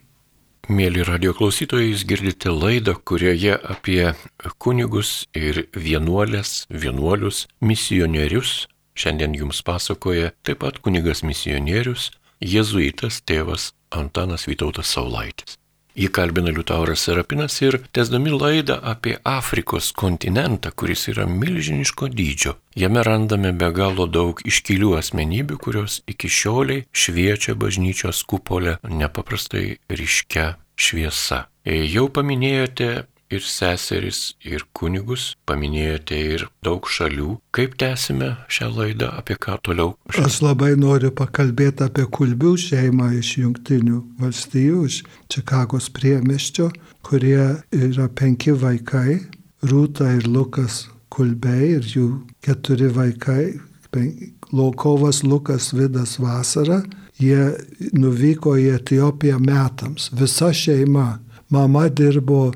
Mėly 0.69 1.01
radio 1.07 1.33
klausytojai, 1.33 1.89
jūs 1.89 2.03
girdite 2.05 2.51
laidą, 2.53 2.93
kurioje 3.01 3.55
apie 3.57 4.13
kunigus 4.61 5.25
ir 5.33 5.65
vienuolės, 5.73 6.67
vienuolius, 6.69 7.47
misionierius 7.61 8.67
šiandien 9.01 9.35
jums 9.37 9.61
pasakoja 9.65 10.31
taip 10.45 10.61
pat 10.63 10.79
kunigas 10.85 11.23
misionierius, 11.25 12.11
jėzuitas 12.41 13.21
tėvas 13.25 13.71
Antanas 13.91 14.47
Vytautas 14.49 14.93
Saulaitis. 14.93 15.60
Jį 15.91 16.07
kalbina 16.15 16.53
Liutauras 16.55 17.03
Serapinas 17.03 17.57
ir 17.65 17.75
tesdami 17.91 18.31
laidą 18.31 18.77
apie 18.93 19.17
Afrikos 19.27 19.91
kontinentą, 19.91 20.71
kuris 20.71 21.09
yra 21.11 21.25
milžiniško 21.27 22.07
dydžio. 22.15 22.55
Jame 22.79 23.03
randame 23.03 23.51
be 23.51 23.67
galo 23.75 24.07
daug 24.07 24.39
iškilių 24.47 24.95
asmenybių, 25.01 25.59
kurios 25.59 25.99
iki 26.07 26.31
šioliai 26.31 26.85
šviečia 26.95 27.57
bažnyčios 27.59 28.23
kupolę 28.23 28.77
nepaprastai 28.87 29.81
ryškia 29.91 30.53
šviesa. 30.79 31.45
Jau 31.67 32.07
paminėjote 32.09 32.91
ir 33.31 33.45
seseris, 33.47 34.35
ir 34.43 34.65
kunigus, 34.77 35.35
paminėjote 35.47 36.19
ir 36.35 36.45
daug 36.65 36.87
šalių. 36.87 37.37
Kaip 37.55 37.77
tęsime 37.81 38.35
šią 38.51 38.69
laidą, 38.75 39.11
apie 39.21 39.37
ką 39.39 39.57
toliau? 39.65 39.95
Aš 40.11 40.41
labai 40.45 40.73
noriu 40.79 41.11
pakalbėti 41.15 41.87
apie 41.87 42.07
Kulbių 42.11 42.55
šeimą 42.59 43.11
iš 43.19 43.35
Junktinių 43.41 44.01
valstijų, 44.21 44.85
iš 44.87 45.01
Čikagos 45.31 45.89
priemeščio, 45.95 46.71
kurie 47.05 47.61
yra 47.71 48.09
penki 48.09 48.55
vaikai- 48.55 49.21
Rūta 49.69 50.07
ir 50.17 50.25
Lukas 50.27 50.87
Kulbiai 51.11 51.75
ir 51.77 51.85
jų 51.85 52.07
keturi 52.41 52.87
vaikai- 52.89 53.59
Laukovas, 54.57 55.23
Lukas, 55.23 55.71
Vidas 55.73 56.17
vasara. 56.19 56.83
Jie 57.19 57.57
nuvyko 57.93 58.55
į 58.57 58.79
Etiopiją 58.79 59.37
metams, 59.39 60.09
visa 60.11 60.49
šeima. 60.51 61.19
Mama 61.49 61.89
dirbo 61.89 62.53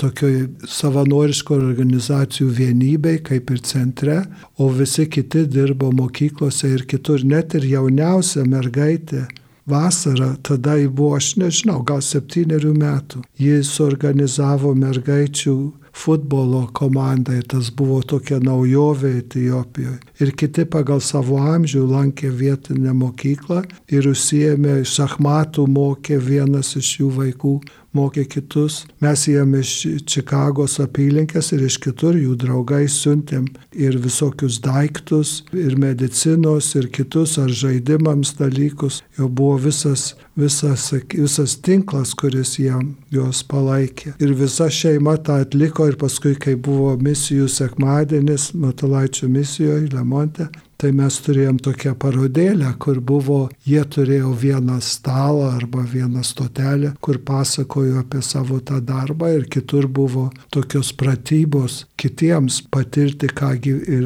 tokioj 0.00 0.36
savanoriško 0.68 1.56
organizacijų 1.56 2.50
vienybei, 2.60 3.18
kaip 3.24 3.50
ir 3.54 3.62
centre, 3.64 4.20
o 4.58 4.68
visi 4.72 5.06
kiti 5.08 5.46
dirbo 5.48 5.90
mokyklose 5.92 6.70
ir 6.74 6.86
kitur, 6.90 7.24
net 7.24 7.56
ir 7.58 7.66
jauniausia 7.76 8.46
mergaitė. 8.48 9.26
Vasarą, 9.66 10.36
tada 10.46 10.76
jį 10.78 10.92
buvo, 10.94 11.16
aš 11.18 11.32
nežinau, 11.42 11.80
gal 11.82 11.98
septyniarių 11.98 12.70
metų. 12.76 13.24
Jis 13.42 13.72
organizavo 13.82 14.70
mergaičių 14.78 15.56
futbolo 15.96 16.66
komandai, 16.72 17.40
tas 17.48 17.70
buvo 17.74 17.98
tokia 18.04 18.38
naujovė 18.44 19.10
Etijopijoje. 19.22 19.96
Ir 20.22 20.32
kiti 20.38 20.66
pagal 20.68 21.00
savo 21.02 21.40
amžių 21.54 21.82
lankė 21.88 22.30
vietinę 22.30 22.92
mokyklą 22.94 23.64
ir 23.90 24.06
užsiemė 24.12 24.82
šachmatų, 24.86 25.66
mokė 25.66 26.20
vienas 26.20 26.74
iš 26.78 26.92
jų 27.00 27.10
vaikų 27.16 27.56
mokė 27.96 28.26
kitus. 28.36 28.82
Mes 29.04 29.24
jiem 29.28 29.54
iš 29.58 29.72
Čikagos 30.08 30.78
apylinkės 30.84 31.52
ir 31.56 31.64
iš 31.66 31.78
kitur 31.82 32.18
jų 32.18 32.36
draugai 32.40 32.84
siuntėm 32.92 33.48
ir 33.72 33.98
visokius 34.02 34.60
daiktus, 34.64 35.40
ir 35.56 35.78
medicinos, 35.80 36.72
ir 36.78 36.90
kitus, 36.92 37.36
ar 37.42 37.52
žaidimams 37.52 38.34
dalykus. 38.40 39.02
Jau 39.18 39.28
buvo 39.28 39.56
visas, 39.66 40.12
visas, 40.36 40.90
visas 41.14 41.56
tinklas, 41.64 42.14
kuris 42.18 42.56
jiem 42.60 42.94
juos 43.14 43.42
palaikė. 43.48 44.14
Ir 44.22 44.36
visa 44.38 44.68
šeima 44.72 45.16
tą 45.24 45.40
atliko 45.46 45.88
ir 45.90 45.98
paskui, 46.00 46.36
kai 46.38 46.56
buvo 46.56 46.94
misijų 47.00 47.48
sekmadienis, 47.52 48.52
Matulaičio 48.56 49.28
misijoje, 49.32 49.90
Lemonte, 49.94 50.48
Tai 50.76 50.90
mes 50.92 51.16
turėjom 51.24 51.56
tokią 51.64 51.94
parodėlę, 51.96 52.68
kur 52.82 53.00
buvo, 53.00 53.38
jie 53.64 53.80
turėjo 53.88 54.34
vieną 54.36 54.76
stalą 54.84 55.48
arba 55.56 55.80
vieną 55.88 56.20
stotelę, 56.24 56.92
kur 57.00 57.18
pasakojo 57.24 58.02
apie 58.02 58.20
savo 58.22 58.58
tą 58.60 58.82
darbą 58.84 59.30
ir 59.38 59.46
kitur 59.48 59.88
buvo 59.88 60.26
tokios 60.52 60.92
pratybos 60.92 61.86
kitiems 61.96 62.60
patirti, 62.70 63.30
ką 63.32 63.54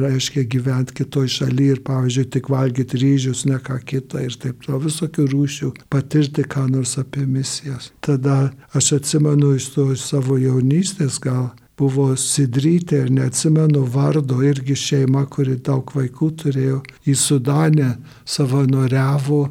reiškia 0.05 0.45
gyventi 0.47 0.95
kitoj 1.01 1.27
šalyje 1.35 1.75
ir, 1.75 1.83
pavyzdžiui, 1.87 2.29
tik 2.37 2.47
valgyti 2.51 3.01
ryžius, 3.03 3.43
ne 3.51 3.59
ką 3.59 3.81
kitą 3.91 4.23
ir 4.23 4.37
taip 4.39 4.63
toliau, 4.63 4.85
visokių 4.87 5.27
rūšių, 5.33 5.73
patirti 5.91 6.47
ką 6.47 6.69
nors 6.71 6.95
apie 7.01 7.25
misijas. 7.27 7.91
Tada 7.99 8.53
aš 8.71 8.93
atsimenu 9.01 9.57
iš 9.59 9.73
to 9.75 9.89
savo 9.99 10.39
jaunystės 10.39 11.19
gal 11.19 11.51
buvo 11.81 12.11
Sidrytė 12.19 13.05
ir 13.05 13.11
neatsimenu 13.17 13.83
vardo, 13.95 14.41
irgi 14.45 14.77
šeima, 14.77 15.25
kuri 15.33 15.57
daug 15.65 15.89
vaikų 15.97 16.31
turėjo, 16.43 16.79
į 17.09 17.17
Sudanę 17.17 17.95
savanoriavo, 18.25 19.43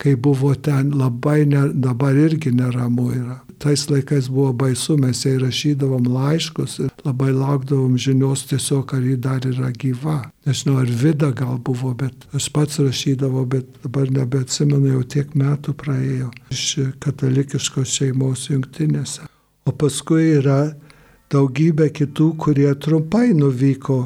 kai 0.00 0.16
buvo 0.20 0.54
ten 0.54 0.92
labai, 0.98 1.44
ne, 1.48 1.68
dabar 1.86 2.16
irgi 2.18 2.52
neramu 2.54 3.10
yra. 3.14 3.40
Tais 3.62 3.86
laikais 3.88 4.26
buvo 4.28 4.52
baisu, 4.64 4.96
mes 5.00 5.22
jai 5.24 5.36
rašydavom 5.40 6.08
laiškus 6.10 6.78
ir 6.84 6.90
labai 7.06 7.30
laukdavom 7.32 7.94
žinios 8.00 8.42
tiesiog, 8.50 8.96
ar 8.96 9.04
ji 9.06 9.14
dar 9.26 9.46
yra 9.48 9.70
gyva. 9.72 10.18
Nežinau, 10.44 10.80
ar 10.82 10.90
vida 11.02 11.30
gal 11.32 11.56
buvo, 11.64 11.94
bet 11.96 12.26
aš 12.36 12.50
pats 12.52 12.82
rašydavau, 12.82 13.46
bet 13.48 13.70
dabar 13.84 14.10
nebeatsimenu, 14.12 14.96
jau 14.96 15.04
tiek 15.16 15.32
metų 15.38 15.76
praėjo 15.80 16.32
iš 16.52 16.66
katalikiškos 17.04 17.94
šeimos 18.00 18.48
jungtinėse. 18.50 19.30
O 19.64 19.72
paskui 19.72 20.34
yra 20.42 20.74
daugybė 21.34 21.90
kitų, 21.94 22.28
kurie 22.38 22.70
trumpai 22.78 23.32
nuvyko 23.36 24.04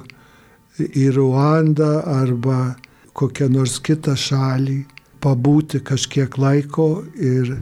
į 0.79 1.09
Ruandą 1.17 1.99
arba 2.09 2.77
kokią 3.19 3.49
nors 3.53 3.79
kitą 3.83 4.15
šalį, 4.17 4.79
pabūti 5.23 5.83
kažkiek 5.85 6.39
laiko 6.39 7.03
ir 7.15 7.57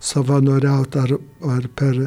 savanoriauti 0.00 1.02
ar, 1.02 1.14
ar 1.56 1.68
per 1.76 2.02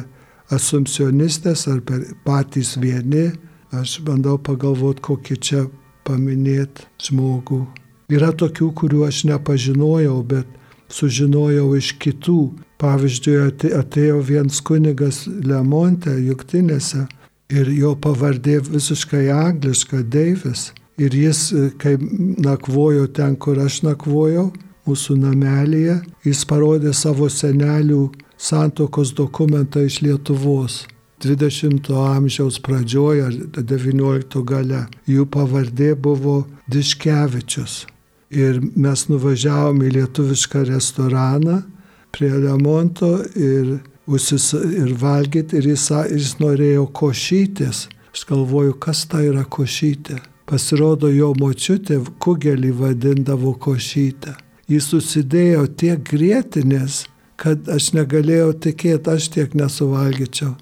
asumcionistės, 0.54 1.66
ar 1.68 1.80
per 1.86 2.06
patys 2.24 2.74
vieni. 2.80 3.30
Aš 3.74 3.98
bandau 4.06 4.36
pagalvoti, 4.38 5.02
kokį 5.02 5.36
čia 5.42 5.64
paminėti 6.06 6.84
žmogų. 7.08 7.64
Yra 8.12 8.30
tokių, 8.36 8.68
kuriuo 8.78 9.08
aš 9.08 9.24
nepažinojau, 9.30 10.20
bet 10.28 10.46
sužinojau 10.92 11.72
iš 11.78 11.94
kitų. 11.98 12.38
Pavyzdžiui, 12.84 13.36
atėjo 13.78 14.18
vienas 14.28 14.60
kunigas 14.60 15.22
Lemonte, 15.24 16.12
juktinėse, 16.20 17.06
ir 17.48 17.70
jo 17.72 17.94
pavardė 17.96 18.58
visiškai 18.66 19.28
angliška, 19.32 20.02
Deivis. 20.04 20.72
Ir 21.00 21.14
jis, 21.16 21.48
kai 21.80 21.96
nakvojo 22.44 23.08
ten, 23.16 23.38
kur 23.40 23.58
aš 23.62 23.80
nakvojau, 23.86 24.50
mūsų 24.84 25.16
namelėje, 25.22 25.96
jis 26.26 26.44
parodė 26.46 26.92
savo 26.94 27.30
senelių 27.32 28.02
santokos 28.36 29.14
dokumentą 29.16 29.86
iš 29.88 30.02
Lietuvos. 30.04 30.84
20 31.24 31.88
amžiaus 31.96 32.60
pradžioje 32.60 33.24
ar 33.30 33.36
19 33.56 34.42
gale. 34.44 34.84
Jų 35.08 35.24
pavardė 35.32 35.94
buvo 35.96 36.42
Diškevičius. 36.68 37.86
Ir 38.34 38.60
mes 38.76 39.06
nuvažiavom 39.08 39.80
į 39.86 39.94
lietuvišką 39.94 40.66
restoraną 40.68 41.62
prie 42.14 42.30
remonto 42.30 43.18
ir, 43.36 43.78
užsis, 44.06 44.52
ir 44.54 44.94
valgyti 45.00 45.58
ir 45.58 45.72
jis, 45.74 45.88
jis 46.12 46.36
norėjo 46.40 46.86
košytis. 46.94 47.88
Aš 48.14 48.26
galvoju, 48.28 48.76
kas 48.78 49.04
tai 49.10 49.26
yra 49.32 49.42
košytė. 49.44 50.20
Pasirodo, 50.46 51.08
jo 51.10 51.32
močiutė 51.40 51.98
kugelį 52.22 52.70
vadindavo 52.78 53.54
košytę. 53.58 54.36
Jis 54.70 54.86
susidėjo 54.92 55.64
tiek 55.80 56.04
grėtinės, 56.08 57.04
kad 57.40 57.66
aš 57.68 57.90
negalėjau 57.96 58.52
tikėti, 58.66 59.16
aš 59.16 59.28
tiek 59.34 59.56
nesuvalgyčiau. 59.58 60.52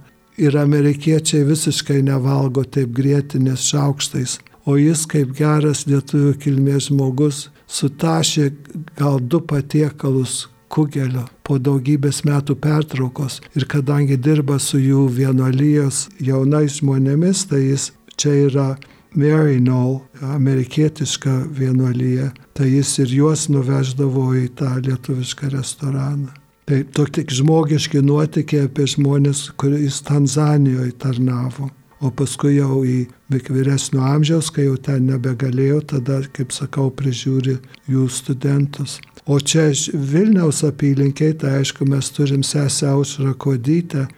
Ir 0.40 0.56
amerikiečiai 0.56 1.44
visiškai 1.44 2.00
nevalgo 2.06 2.64
taip 2.64 2.94
grėtinės 2.96 3.66
šaukštais. 3.68 4.38
O 4.64 4.78
jis 4.78 5.04
kaip 5.10 5.34
geras 5.36 5.84
lietuvių 5.90 6.32
kilmės 6.40 6.88
žmogus 6.88 7.48
sutašė 7.66 8.48
gal 8.96 9.18
du 9.20 9.42
patiekalus 9.42 10.46
kugelio 10.72 11.26
po 11.46 11.58
daugybės 11.60 12.22
metų 12.28 12.56
pertraukos. 12.62 13.40
Ir 13.58 13.68
kadangi 13.68 14.16
dirba 14.16 14.58
su 14.62 14.80
jų 14.80 15.06
vienuolijos 15.18 16.06
jaunais 16.20 16.80
žmonėmis, 16.80 17.46
tai 17.50 17.66
jis 17.68 17.90
čia 18.16 18.34
yra 18.48 18.68
Maryknoll, 19.12 19.98
amerikietiška 20.24 21.32
vienuolyje, 21.52 22.30
tai 22.56 22.70
jis 22.70 22.94
ir 23.04 23.10
juos 23.12 23.50
nuveždavo 23.52 24.30
į 24.40 24.46
tą 24.56 24.70
lietuvišką 24.86 25.50
restoraną. 25.52 26.32
Tai 26.64 26.78
tokie 26.96 27.26
žmogiški 27.28 28.00
nuotikiai 28.06 28.70
apie 28.70 28.86
žmonės, 28.88 29.50
kuris 29.60 30.00
Tanzanijoje 30.06 30.94
tarnavo. 30.96 31.68
O 32.02 32.10
paskui 32.10 32.56
jau 32.56 32.80
į 32.82 33.06
vyresnio 33.30 34.02
amžiaus, 34.02 34.48
kai 34.50 34.64
jau 34.66 34.74
ten 34.74 35.06
nebegalėjo, 35.06 35.78
tada, 35.92 36.18
kaip 36.34 36.50
sakau, 36.50 36.88
prižiūri 36.90 37.60
jų 37.90 38.08
studentus. 38.10 38.96
O 39.30 39.38
čia 39.38 39.68
Vilniaus 39.94 40.64
apylinkiai, 40.66 41.36
tai 41.38 41.60
aišku, 41.60 41.86
mes 41.86 42.10
turim 42.10 42.42
sesę 42.42 42.88
Aušrą 42.90 43.36
Kodytę, 43.38 44.08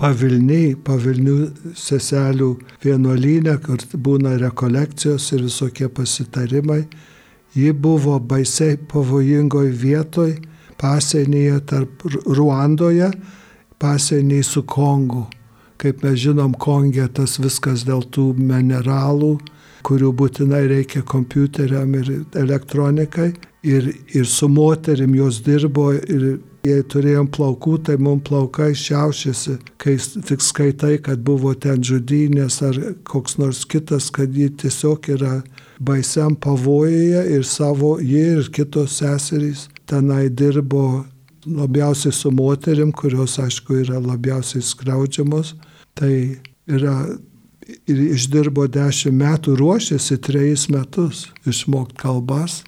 pavilniai, 0.00 0.74
pavilnių 0.74 1.36
seselių 1.78 2.50
vienuolynę, 2.82 3.54
kur 3.62 3.84
būna 3.94 4.34
rekolekcijos 4.42 5.28
ir 5.36 5.46
visokie 5.46 5.86
pasitarimai. 5.86 6.82
Ji 7.54 7.70
buvo 7.78 8.18
baisiai 8.18 8.74
pavojingoj 8.90 9.70
vietoj, 9.70 10.34
pasienyje 10.82 11.62
tarp 11.70 12.02
Ruandoje, 12.26 13.12
pasienyje 13.78 14.50
su 14.50 14.66
Kongu. 14.66 15.28
Kaip 15.84 16.00
mes 16.00 16.14
žinom, 16.16 16.54
Kongė 16.56 17.10
tas 17.12 17.34
viskas 17.36 17.82
dėl 17.84 18.06
tų 18.08 18.30
mineralų, 18.38 19.34
kurių 19.84 20.14
būtinai 20.16 20.62
reikia 20.70 21.02
kompiuteriam 21.04 21.90
ir 21.98 22.06
elektronikai 22.40 23.34
ir, 23.68 23.90
ir 24.16 24.24
su 24.24 24.48
moterim 24.48 25.12
jos 25.18 25.42
dirbo 25.44 25.90
ir 25.92 26.38
jei 26.64 26.84
turėjom 26.88 27.28
plaukų, 27.28 27.74
tai 27.84 27.98
mums 28.00 28.24
plaukai 28.24 28.70
šiaušiasi, 28.80 29.58
kai 29.76 29.98
tik 30.00 30.40
skaitai, 30.40 30.94
kad 31.04 31.20
buvo 31.20 31.52
ten 31.52 31.84
žudynės 31.84 32.62
ar 32.64 32.80
koks 33.04 33.36
nors 33.42 33.66
kitas, 33.68 34.08
kad 34.08 34.32
ji 34.32 34.48
tiesiog 34.64 35.10
yra 35.18 35.34
baisiam 35.84 36.32
pavojuje 36.32 37.26
ir 37.36 37.44
savo, 37.44 37.98
ji 38.00 38.24
ir 38.38 38.48
kitos 38.56 39.02
seserys 39.02 39.68
tenai 39.84 40.30
dirbo 40.32 41.04
labiausiai 41.44 42.16
su 42.16 42.32
moterim, 42.32 42.92
kurios 42.92 43.36
aišku 43.44 43.82
yra 43.84 44.00
labiausiai 44.00 44.64
skriaudžiamos. 44.64 45.52
Tai 45.94 46.14
yra 46.66 46.96
ir 47.88 48.00
išdirbo 48.14 48.66
dešimt 48.68 49.16
metų, 49.20 49.56
ruošėsi 49.60 50.18
trejus 50.24 50.68
metus 50.72 51.26
išmokti 51.48 51.96
kalbas 52.02 52.62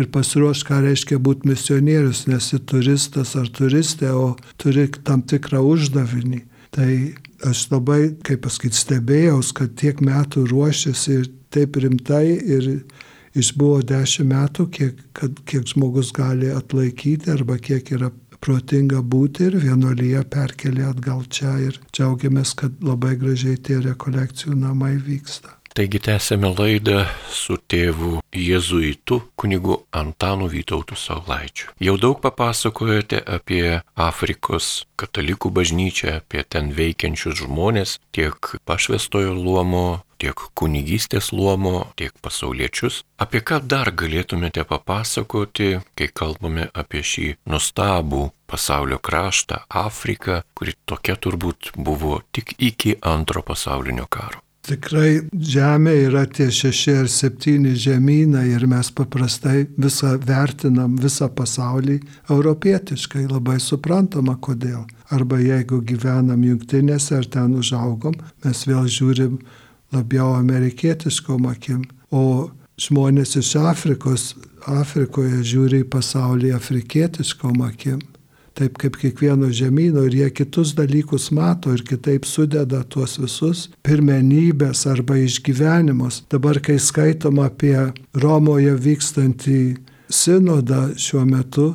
ir 0.00 0.08
pasiruoš, 0.12 0.62
ką 0.64 0.80
reiškia 0.86 1.18
būti 1.20 1.50
misionierius, 1.50 2.24
nesi 2.30 2.60
turistas 2.64 3.34
ar 3.36 3.50
turistė, 3.52 4.12
o 4.14 4.36
turi 4.60 4.86
tam 5.04 5.22
tikrą 5.22 5.60
uždavinį. 5.74 6.44
Tai 6.70 6.88
aš 7.50 7.66
labai, 7.72 8.00
kaip 8.24 8.44
pasakyti, 8.46 8.78
stebėjaus, 8.78 9.50
kad 9.56 9.74
tiek 9.80 10.00
metų 10.04 10.46
ruošiasi 10.52 11.16
ir 11.18 11.30
taip 11.52 11.76
rimtai 11.82 12.24
ir 12.38 12.68
išbuvo 13.36 13.82
dešimt 13.86 14.30
metų, 14.30 14.66
kiek, 14.74 15.04
kad, 15.16 15.36
kiek 15.46 15.66
žmogus 15.70 16.14
gali 16.14 16.50
atlaikyti 16.54 17.30
arba 17.34 17.58
kiek 17.62 17.92
yra 17.94 18.10
protinga 18.40 19.04
būti 19.14 19.48
ir 19.50 19.60
vienuolyje 19.64 20.24
perkelė 20.32 20.88
atgal 20.90 21.24
čia 21.28 21.54
ir 21.68 21.80
džiaugiamės, 21.92 22.56
kad 22.56 22.84
labai 22.84 23.16
gražiai 23.20 23.60
tie 23.60 23.80
rekolekcijų 23.84 24.58
namai 24.58 24.96
vyksta. 24.96 25.60
Taigi 25.70 26.00
tęsėme 26.02 26.48
laidą 26.58 27.04
su 27.30 27.54
tėvu 27.70 28.16
jėzuitu 28.34 29.20
kunigu 29.38 29.76
Antanu 29.94 30.48
Vytautu 30.50 30.98
Saulaičiu. 30.98 31.70
Jau 31.78 31.94
daug 31.94 32.18
papasakojote 32.24 33.20
apie 33.22 33.78
Afrikos 33.94 34.72
katalikų 34.98 35.52
bažnyčią, 35.54 36.16
apie 36.18 36.42
ten 36.42 36.72
veikiančius 36.74 37.44
žmonės, 37.44 38.00
tiek 38.10 38.50
pašvestojo 38.66 39.36
luomo, 39.38 40.02
tiek 40.20 40.44
kunigystės 40.58 41.30
luomo, 41.32 41.88
tiek 41.96 42.12
pasauliečius. 42.24 43.02
Apie 43.20 43.42
ką 43.44 43.62
dar 43.70 43.92
galėtumėte 44.02 44.66
papasakoti, 44.68 45.72
kai 45.96 46.10
kalbame 46.12 46.68
apie 46.74 47.02
šį 47.12 47.26
nustabų 47.50 48.28
pasaulio 48.50 48.98
kraštą 48.98 49.64
Afriką, 49.86 50.42
kuri 50.54 50.76
tokia 50.84 51.16
turbūt 51.16 51.72
buvo 51.76 52.20
tik 52.32 52.56
iki 52.58 52.96
antro 53.14 53.44
pasaulinio 53.46 54.06
karo. 54.10 54.44
Tikrai 54.60 55.22
Žemė 55.32 55.92
yra 56.04 56.26
tie 56.28 56.50
šeši 56.52 56.92
ar 57.00 57.08
septyni 57.08 57.72
žemynai 57.80 58.44
ir 58.52 58.66
mes 58.68 58.90
paprastai 58.92 59.64
visą 59.80 60.12
vertinam, 60.28 60.98
visą 61.00 61.30
pasaulį 61.32 61.96
europietiškai, 62.30 63.24
labai 63.30 63.56
suprantama 63.64 64.36
kodėl. 64.36 64.84
Arba 65.10 65.40
jeigu 65.40 65.80
gyvenam 65.82 66.44
jungtinėse 66.44 67.16
ar 67.16 67.26
ten 67.26 67.56
užaugom, 67.58 68.20
mes 68.44 68.62
vėl 68.68 68.84
žiūrim 68.84 69.40
labiau 69.92 70.34
amerikietiškom 70.38 71.46
akim. 71.50 71.84
O 72.10 72.50
žmonės 72.80 73.36
iš 73.40 73.56
Afrikos, 73.60 74.34
Afrikoje 74.66 75.42
žiūri 75.46 75.84
į 75.84 75.90
pasaulį 75.92 76.54
afrikietiškom 76.56 77.62
akim 77.64 78.00
taip 78.60 78.76
kaip 78.80 78.96
kiekvieno 79.00 79.48
žemynų 79.54 80.04
ir 80.08 80.16
jie 80.18 80.30
kitus 80.40 80.74
dalykus 80.76 81.30
mato 81.34 81.72
ir 81.74 81.84
kitaip 81.86 82.26
sudeda 82.28 82.82
tuos 82.92 83.16
visus 83.20 83.68
pirmenybės 83.86 84.84
arba 84.90 85.16
išgyvenimus. 85.20 86.24
Dabar, 86.32 86.60
kai 86.60 86.78
skaitom 86.80 87.40
apie 87.44 87.76
Romoje 88.20 88.74
vykstantį 88.76 89.60
sinodą 90.10 90.90
šiuo 91.00 91.24
metu, 91.28 91.72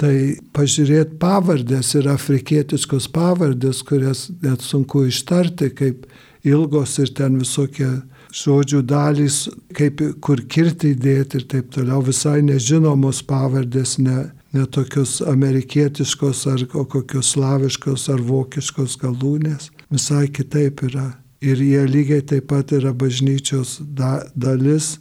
tai 0.00 0.40
pažiūrėti 0.56 1.20
pavardės 1.22 1.92
ir 2.00 2.08
afrikietiškos 2.10 3.06
pavardės, 3.14 3.84
kurias 3.86 4.26
net 4.42 4.64
sunku 4.64 5.06
ištarti, 5.10 5.70
kaip 5.76 6.08
ilgos 6.44 6.98
ir 7.02 7.12
ten 7.16 7.38
visokie 7.40 7.88
žodžių 8.34 8.82
dalys, 8.88 9.44
kaip 9.76 10.02
kur 10.24 10.42
kirti 10.50 10.92
įdėti 10.94 11.40
ir 11.40 11.46
taip 11.50 11.70
toliau, 11.74 12.02
visai 12.04 12.40
nežinomos 12.42 13.22
pavardės, 13.26 13.96
ne, 14.02 14.30
netokios 14.54 15.20
amerikietiškos 15.30 16.44
ar 16.52 16.66
kokios 16.70 17.34
slaviškos 17.34 18.08
ar 18.14 18.22
vokiškos 18.22 18.98
galūnės. 19.02 19.70
Visai 19.90 20.28
kitaip 20.28 20.84
yra. 20.90 21.12
Ir 21.44 21.60
jie 21.60 21.82
lygiai 21.86 22.24
taip 22.24 22.48
pat 22.48 22.72
yra 22.72 22.94
bažnyčios 22.96 23.76
da, 23.98 24.22
dalis, 24.34 24.94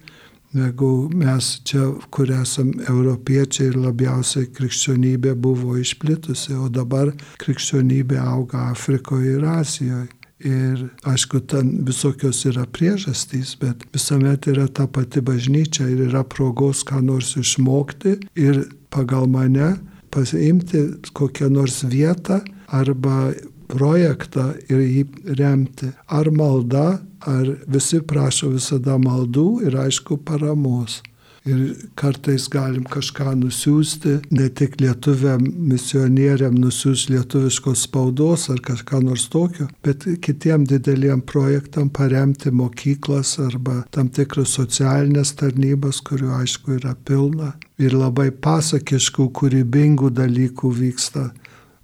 negu 0.53 1.09
mes 1.13 1.53
čia, 1.65 1.85
kur 2.13 2.29
esam 2.35 2.73
europiečiai 2.83 3.69
ir 3.71 3.77
labiausiai 3.79 4.49
krikščionybė 4.53 5.37
buvo 5.39 5.77
išplitusi, 5.79 6.57
o 6.59 6.67
dabar 6.69 7.13
krikščionybė 7.41 8.19
auga 8.21 8.67
Afrikoje 8.73 9.37
ir 9.37 9.47
Azijoje. 9.53 10.11
Ir 10.43 10.89
aišku, 11.07 11.39
ten 11.47 11.69
visokios 11.87 12.41
yra 12.49 12.65
priežastys, 12.67 13.55
bet 13.61 13.85
visuomet 13.95 14.49
yra 14.51 14.67
ta 14.67 14.89
pati 14.91 15.21
bažnyčia 15.23 15.87
ir 15.87 16.09
yra 16.09 16.25
progos 16.27 16.83
ką 16.83 16.99
nors 17.05 17.35
išmokti 17.39 18.17
ir 18.35 18.65
pagal 18.91 19.29
mane 19.31 19.77
pasiimti 20.11 20.83
kokią 21.15 21.47
nors 21.49 21.81
vietą 21.87 22.41
arba 22.67 23.31
projektą 23.71 24.51
ir 24.67 24.83
jį 24.83 25.05
remti. 25.39 25.89
Ar 26.11 26.29
malda, 26.35 26.99
ar 27.23 27.55
visi 27.71 28.01
prašo 28.03 28.51
visada 28.53 28.99
maldų 28.99 29.47
ir 29.67 29.79
aišku 29.85 30.19
paramos 30.27 30.99
ir 31.45 31.75
kartais 31.99 32.47
galim 32.47 32.83
kažką 32.87 33.33
nusiųsti, 33.35 34.13
ne 34.31 34.47
tik 34.49 34.77
lietuviam 34.81 35.43
misionieriam 35.71 36.55
nusiųsti 36.55 37.13
lietuviškos 37.17 37.83
spaudos 37.87 38.47
ar 38.53 38.61
kažką 38.63 39.01
nors 39.03 39.27
tokio, 39.33 39.67
bet 39.83 40.07
kitiem 40.23 40.63
dideliem 40.69 41.21
projektam 41.21 41.89
paremti 41.89 42.51
mokyklas 42.51 43.35
arba 43.43 43.81
tam 43.91 44.09
tikras 44.09 44.55
socialinės 44.59 45.35
tarnybas, 45.39 45.99
kurių 46.07 46.31
aišku 46.39 46.79
yra 46.79 46.95
pilna. 47.05 47.53
Ir 47.81 47.97
labai 47.97 48.29
pasakiškų, 48.31 49.27
kūrybingų 49.35 50.13
dalykų 50.15 50.71
vyksta 50.79 51.31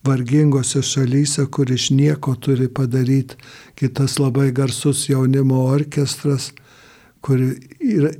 vargingose 0.07 0.81
šalyse, 0.85 1.43
kur 1.51 1.71
iš 1.71 1.89
nieko 1.91 2.35
turi 2.39 2.69
padaryti 2.71 3.35
kitas 3.75 4.15
labai 4.19 4.51
garsus 4.55 5.09
jaunimo 5.09 5.65
orkestras, 5.73 6.53
kur 7.25 7.41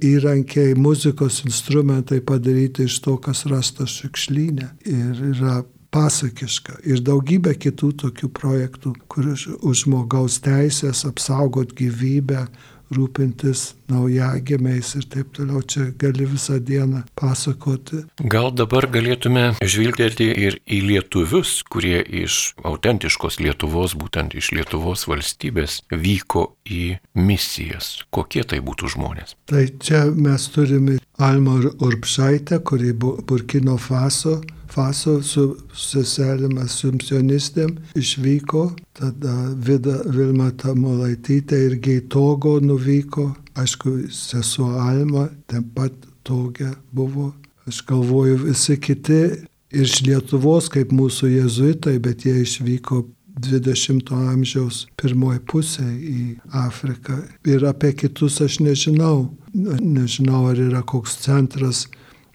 įrankiai, 0.03 0.75
muzikos 0.75 1.41
instrumentai 1.47 2.19
padaryti 2.25 2.87
iš 2.89 2.99
to, 3.05 3.17
kas 3.23 3.45
rastas 3.49 3.95
šiukšlyne. 4.01 4.71
Ir 4.91 5.21
yra 5.31 5.61
pasakiška. 5.93 6.79
Ir 6.89 7.01
daugybė 7.05 7.55
kitų 7.57 7.93
tokių 8.03 8.29
projektų, 8.35 8.93
kur 9.09 9.31
už 9.33 9.85
žmogaus 9.85 10.39
teisės 10.45 11.05
apsaugot 11.07 11.73
gyvybę, 11.77 12.45
rūpintis 12.93 13.73
naujagimiais 13.89 14.91
ir 14.99 15.07
taip 15.11 15.33
toliau. 15.37 15.61
Čia 15.61 15.89
gali 15.99 16.27
visą 16.29 16.59
dieną 16.63 17.03
pasakoti. 17.19 18.03
Gal 18.31 18.51
dabar 18.55 18.87
galėtume 18.91 19.45
žvilgėti 19.61 20.29
ir 20.45 20.59
į 20.65 20.81
lietuvius, 20.89 21.59
kurie 21.69 21.99
iš 22.23 22.55
autentiškos 22.65 23.39
Lietuvos, 23.43 23.95
būtent 23.99 24.35
iš 24.37 24.51
Lietuvos 24.57 25.07
valstybės, 25.09 25.81
vyko 25.89 26.53
į 26.65 26.99
misijas. 27.17 28.05
Kokie 28.13 28.45
tai 28.47 28.61
būtų 28.65 28.93
žmonės? 28.95 29.35
Tai 29.49 29.65
čia 29.81 30.05
mes 30.13 30.49
turime 30.53 30.99
Alma 31.19 31.59
Urbšaitę, 31.59 32.61
kuri 32.63 32.93
Burkino 32.93 33.77
Faso 33.77 34.39
Faso 34.69 35.17
su 35.25 35.43
seselėm 35.73 36.59
asumpcionistėm 36.61 37.73
išvyko, 37.97 38.65
tada 38.97 39.35
Vida 39.65 39.97
Vilma 40.05 40.51
Tamulaitytė 40.61 41.63
irgi 41.71 41.97
į 41.99 42.07
Togo 42.13 42.59
nuvyko, 42.61 43.31
aišku, 43.57 43.95
sesuo 44.13 44.75
Alma 44.83 45.27
ten 45.49 45.65
pat 45.75 45.95
Toge 46.23 46.69
buvo. 46.93 47.31
Aš 47.69 47.81
galvoju, 47.89 48.43
visi 48.45 48.77
kiti 48.81 49.21
iš 49.69 50.01
Lietuvos, 50.05 50.69
kaip 50.73 50.93
mūsų 50.93 51.33
jezuitai, 51.35 51.97
bet 52.01 52.25
jie 52.25 52.39
išvyko 52.43 53.03
20-ojo 53.39 54.31
amžiaus 54.33 54.83
pirmoji 54.99 55.41
pusė 55.49 55.85
į 55.85 56.23
Afriką. 56.65 57.21
Ir 57.47 57.65
apie 57.69 57.93
kitus 57.97 58.39
aš 58.43 58.59
nežinau. 58.63 59.29
Nežinau, 59.53 60.43
ar 60.51 60.59
yra 60.61 60.81
koks 60.85 61.15
centras 61.23 61.85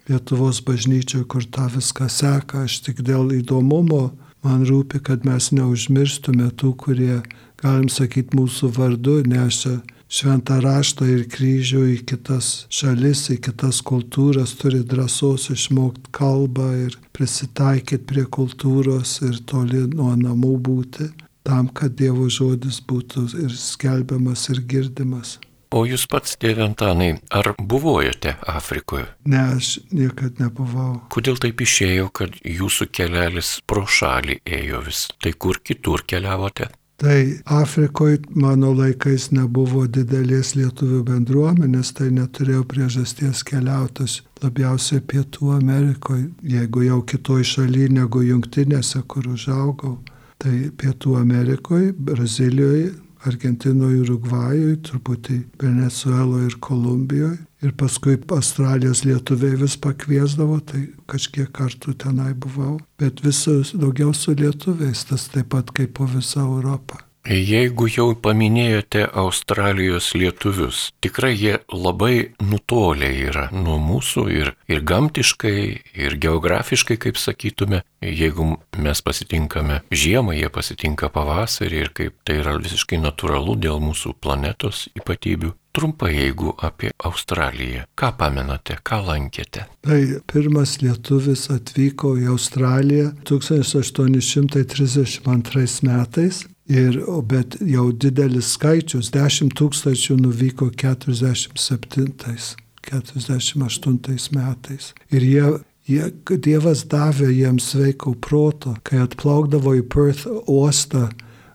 Lietuvos 0.08 0.60
bažnyčioje, 0.66 1.24
kur 1.24 1.44
tą 1.48 1.70
viską 1.72 2.10
seka. 2.12 2.64
Aš 2.68 2.82
tik 2.84 3.00
dėl 3.06 3.32
įdomumo 3.38 4.10
man 4.44 4.66
rūpi, 4.68 5.00
kad 5.00 5.24
mes 5.24 5.50
neužmirštume 5.56 6.50
tų, 6.60 6.74
kurie, 6.82 7.22
galim 7.62 7.88
sakyti, 7.88 8.36
mūsų 8.36 8.70
vardu 8.76 9.22
neša 9.28 9.78
šventą 10.14 10.60
raštą 10.62 11.06
ir 11.10 11.24
kryžių 11.32 11.82
į 11.94 11.96
kitas 12.10 12.50
šalis, 12.72 13.24
į 13.34 13.38
kitas 13.48 13.80
kultūras, 13.86 14.54
turi 14.60 14.82
drąsos 14.84 15.48
išmokti 15.54 16.12
kalbą 16.14 16.68
ir 16.84 16.98
prisitaikyti 17.16 18.04
prie 18.10 18.26
kultūros 18.38 19.16
ir 19.26 19.40
toli 19.48 19.86
nuo 19.90 20.12
namų 20.20 20.54
būti, 20.68 21.08
tam, 21.48 21.68
kad 21.68 21.96
Dievo 21.98 22.28
žodis 22.28 22.82
būtų 22.84 23.26
ir 23.46 23.56
skelbiamas 23.58 24.48
ir 24.52 24.62
girdimas. 24.68 25.38
O 25.70 25.84
jūs 25.88 26.06
pats, 26.10 26.36
tėve 26.40 26.64
Antanai, 26.66 27.14
ar 27.34 27.54
buvojote 27.58 28.36
Afrikoje? 28.50 29.08
Ne, 29.30 29.40
aš 29.56 29.78
niekad 29.94 30.40
nebuvau. 30.42 31.00
Kodėl 31.14 31.40
taip 31.40 31.64
išėjo, 31.64 32.10
kad 32.14 32.36
jūsų 32.44 32.90
kelelis 32.94 33.58
pro 33.66 33.86
šalį 33.86 34.40
ėjo 34.44 34.84
vis? 34.86 35.06
Tai 35.22 35.34
kur 35.38 35.62
kitur 35.64 36.04
keliavote? 36.06 36.70
Tai 36.96 37.40
Afrikoje 37.44 38.20
mano 38.38 38.70
laikais 38.72 39.32
nebuvo 39.34 39.82
didelės 39.90 40.52
lietuvių 40.54 41.00
bendruomenės, 41.08 41.90
tai 41.98 42.12
neturėjau 42.14 42.62
priežasties 42.70 43.42
keliautas 43.48 44.20
labiausiai 44.44 45.02
Pietų 45.02 45.56
Amerikoje, 45.56 46.28
jeigu 46.54 46.84
jau 46.86 47.00
kitoj 47.02 47.42
šaly 47.50 47.88
negu 47.98 48.22
jungtinėse, 48.22 49.02
kur 49.10 49.26
užaugau. 49.34 49.98
Tai 50.38 50.54
Pietų 50.78 51.16
Amerikoje, 51.18 51.92
Brazilijoje, 51.98 52.92
Argentinoje, 53.28 54.02
Urugvajoje, 54.04 54.76
truputį 54.88 55.38
Venezueloje 55.62 56.50
ir 56.50 56.58
Kolumbijoje. 56.60 57.38
Ir 57.64 57.72
paskui 57.80 58.18
Australijos 58.36 59.04
lietuviai 59.08 59.56
vis 59.62 59.78
pakviesdavo, 59.80 60.58
tai 60.68 60.82
kažkiek 61.08 61.48
kartų 61.56 61.96
tenai 62.04 62.34
buvau. 62.36 62.76
Bet 63.00 63.24
visus 63.24 63.72
daugiau 63.72 64.12
su 64.12 64.36
lietuviais, 64.36 65.06
tas 65.08 65.30
taip 65.32 65.48
pat 65.56 65.72
kaip 65.72 65.96
po 65.96 66.08
visą 66.10 66.44
Europą. 66.44 67.00
Jeigu 67.24 67.86
jau 67.88 68.10
paminėjote 68.20 69.06
Australijos 69.16 70.10
lietuvius, 70.12 70.92
tikrai 71.00 71.32
jie 71.32 71.56
labai 71.72 72.36
nutolę 72.44 73.08
yra 73.30 73.48
nuo 73.48 73.80
mūsų 73.80 74.28
ir, 74.28 74.52
ir 74.68 74.84
gamtiškai, 74.84 75.88
ir 76.04 76.20
geografiškai, 76.20 77.00
kaip 77.00 77.16
sakytume. 77.16 77.80
Jeigu 78.04 78.60
mes 78.76 79.00
pasitinkame 79.00 79.80
žiemą, 79.88 80.36
jie 80.36 80.52
pasitinka 80.52 81.08
pavasarį 81.08 81.80
ir 81.80 81.88
kaip 81.96 82.12
tai 82.28 82.36
yra 82.42 82.60
visiškai 82.60 83.00
natūralu 83.00 83.56
dėl 83.56 83.80
mūsų 83.80 84.20
planetos 84.20 84.92
ypatybių. 84.92 85.56
Trumpai, 85.74 86.14
jeigu 86.14 86.54
apie 86.62 86.92
Australiją. 87.08 87.82
Ką 87.98 88.12
pamenate, 88.20 88.76
ką 88.84 89.00
lankėte? 89.08 89.64
Tai 89.82 90.22
pirmas 90.30 90.78
lietuvis 90.84 91.50
atvyko 91.50 92.14
į 92.20 92.24
Australiją 92.36 93.10
1832 93.26 95.82
metais 95.88 96.44
Ir, 96.64 96.96
bet 97.28 97.58
jau 97.60 97.90
didelis 97.92 98.54
skaičius, 98.56 99.10
10 99.12 99.52
tūkstančių 99.58 100.16
nuvyko 100.22 100.70
47, 100.72 102.56
48 102.88 104.32
metais. 104.32 104.94
Ir 105.12 105.26
jie, 105.28 105.44
jie, 105.84 106.08
Dievas 106.40 106.86
davė 106.88 107.28
jiems 107.34 107.68
sveiko 107.74 108.14
proto, 108.16 108.78
kai 108.82 109.02
atplaukdavo 109.04 109.76
į 109.76 109.84
Perth 109.92 110.24
uostą 110.48 111.10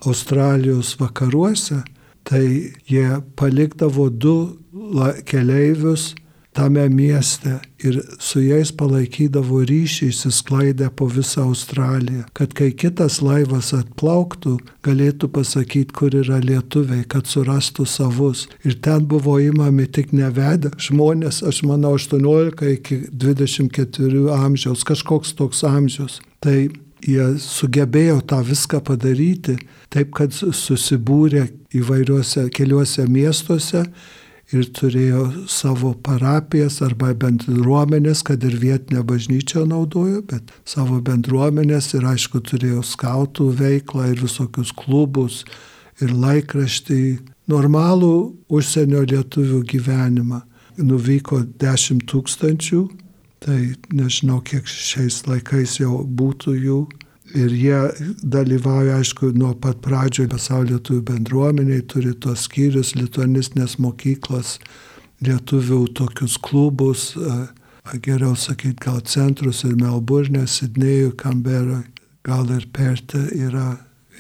Australijos 0.06 0.93
vakaruose, 1.02 1.82
tai 2.24 2.45
jie 2.86 3.10
palikdavo 3.36 4.10
du 4.13 4.38
keleivius 5.26 6.13
tame 6.60 6.89
mieste 6.89 7.60
ir 7.80 8.02
su 8.19 8.41
jais 8.43 8.72
palaikydavo 8.76 9.62
ryšį 9.69 10.10
įsisklaidę 10.12 10.89
po 11.00 11.08
visą 11.08 11.45
Australiją, 11.48 12.26
kad 12.36 12.52
kai 12.58 12.74
kitas 12.76 13.22
laivas 13.24 13.72
atplauktų, 13.78 14.58
galėtų 14.84 15.30
pasakyti, 15.38 15.95
kur 15.95 16.17
yra 16.19 16.41
lietuviai, 16.43 17.06
kad 17.08 17.32
surastų 17.32 17.88
savus. 17.88 18.43
Ir 18.67 18.76
ten 18.84 19.08
buvo 19.08 19.38
įmami 19.39 19.88
tik 19.88 20.12
nevedę 20.12 20.74
žmonės, 20.89 21.39
aš 21.48 21.63
manau, 21.69 21.95
18 21.95 22.74
iki 22.76 23.02
24 23.08 24.28
amžiaus, 24.36 24.84
kažkoks 24.84 25.38
toks 25.39 25.63
amžius. 25.63 26.19
Tai 26.43 26.58
jie 27.08 27.34
sugebėjo 27.39 28.19
tą 28.28 28.43
viską 28.43 28.84
padaryti 28.84 29.56
taip, 29.93 30.12
kad 30.17 30.36
susibūrė 30.36 31.48
įvairiuose 31.80 32.50
keliuose 32.52 33.08
miestuose 33.08 33.88
ir 34.56 34.70
turėjo 34.74 35.24
savo 35.50 35.94
parapijas 36.06 36.80
arba 36.86 37.12
bendruomenės, 37.18 38.24
kad 38.26 38.44
ir 38.48 38.58
vietinę 38.62 39.04
bažnyčią 39.06 39.66
naudojo, 39.70 40.24
bet 40.30 40.54
savo 40.66 41.00
bendruomenės 41.06 41.94
ir 41.98 42.08
aišku 42.10 42.42
turėjo 42.50 42.84
skautų 42.86 43.52
veiklą 43.60 44.10
ir 44.14 44.24
visokius 44.24 44.74
klubus 44.76 45.44
ir 46.02 46.14
laikraštį, 46.16 47.02
normalų 47.50 48.16
užsienio 48.50 49.04
lietuvių 49.10 49.64
gyvenimą. 49.70 50.44
Nuvyko 50.80 51.42
10 51.60 52.06
tūkstančių, 52.08 52.86
tai 53.44 53.58
nežinau, 53.92 54.40
kiek 54.48 54.64
šiais 54.64 55.26
laikais 55.28 55.74
jau 55.82 56.06
būtų 56.08 56.54
jų 56.56 56.78
Ir 57.38 57.52
jie 57.54 57.80
dalyvauja, 58.26 58.98
aišku, 58.98 59.32
nuo 59.38 59.52
pat 59.62 59.84
pradžio 59.86 60.26
pasaulio 60.32 60.78
lietuvių 60.78 61.02
bendruomeniai, 61.12 61.84
turi 61.86 62.15
tos 62.18 62.48
skyrius, 62.48 62.96
lituanistinės 62.98 63.78
mokyklas, 63.78 64.58
lietuvių 65.22 65.84
tokius 66.00 66.39
klubus, 66.42 67.12
geriau 68.02 68.34
sakyti, 68.38 68.80
gal 68.86 69.02
centrus 69.06 69.62
ir 69.68 69.78
Melburnė, 69.78 70.48
Sidnėjų, 70.50 71.13
Kamberoje, 71.22 71.84
gal 72.26 72.50
ir 72.56 72.65
Perte 72.74 73.28
yra. 73.38 73.78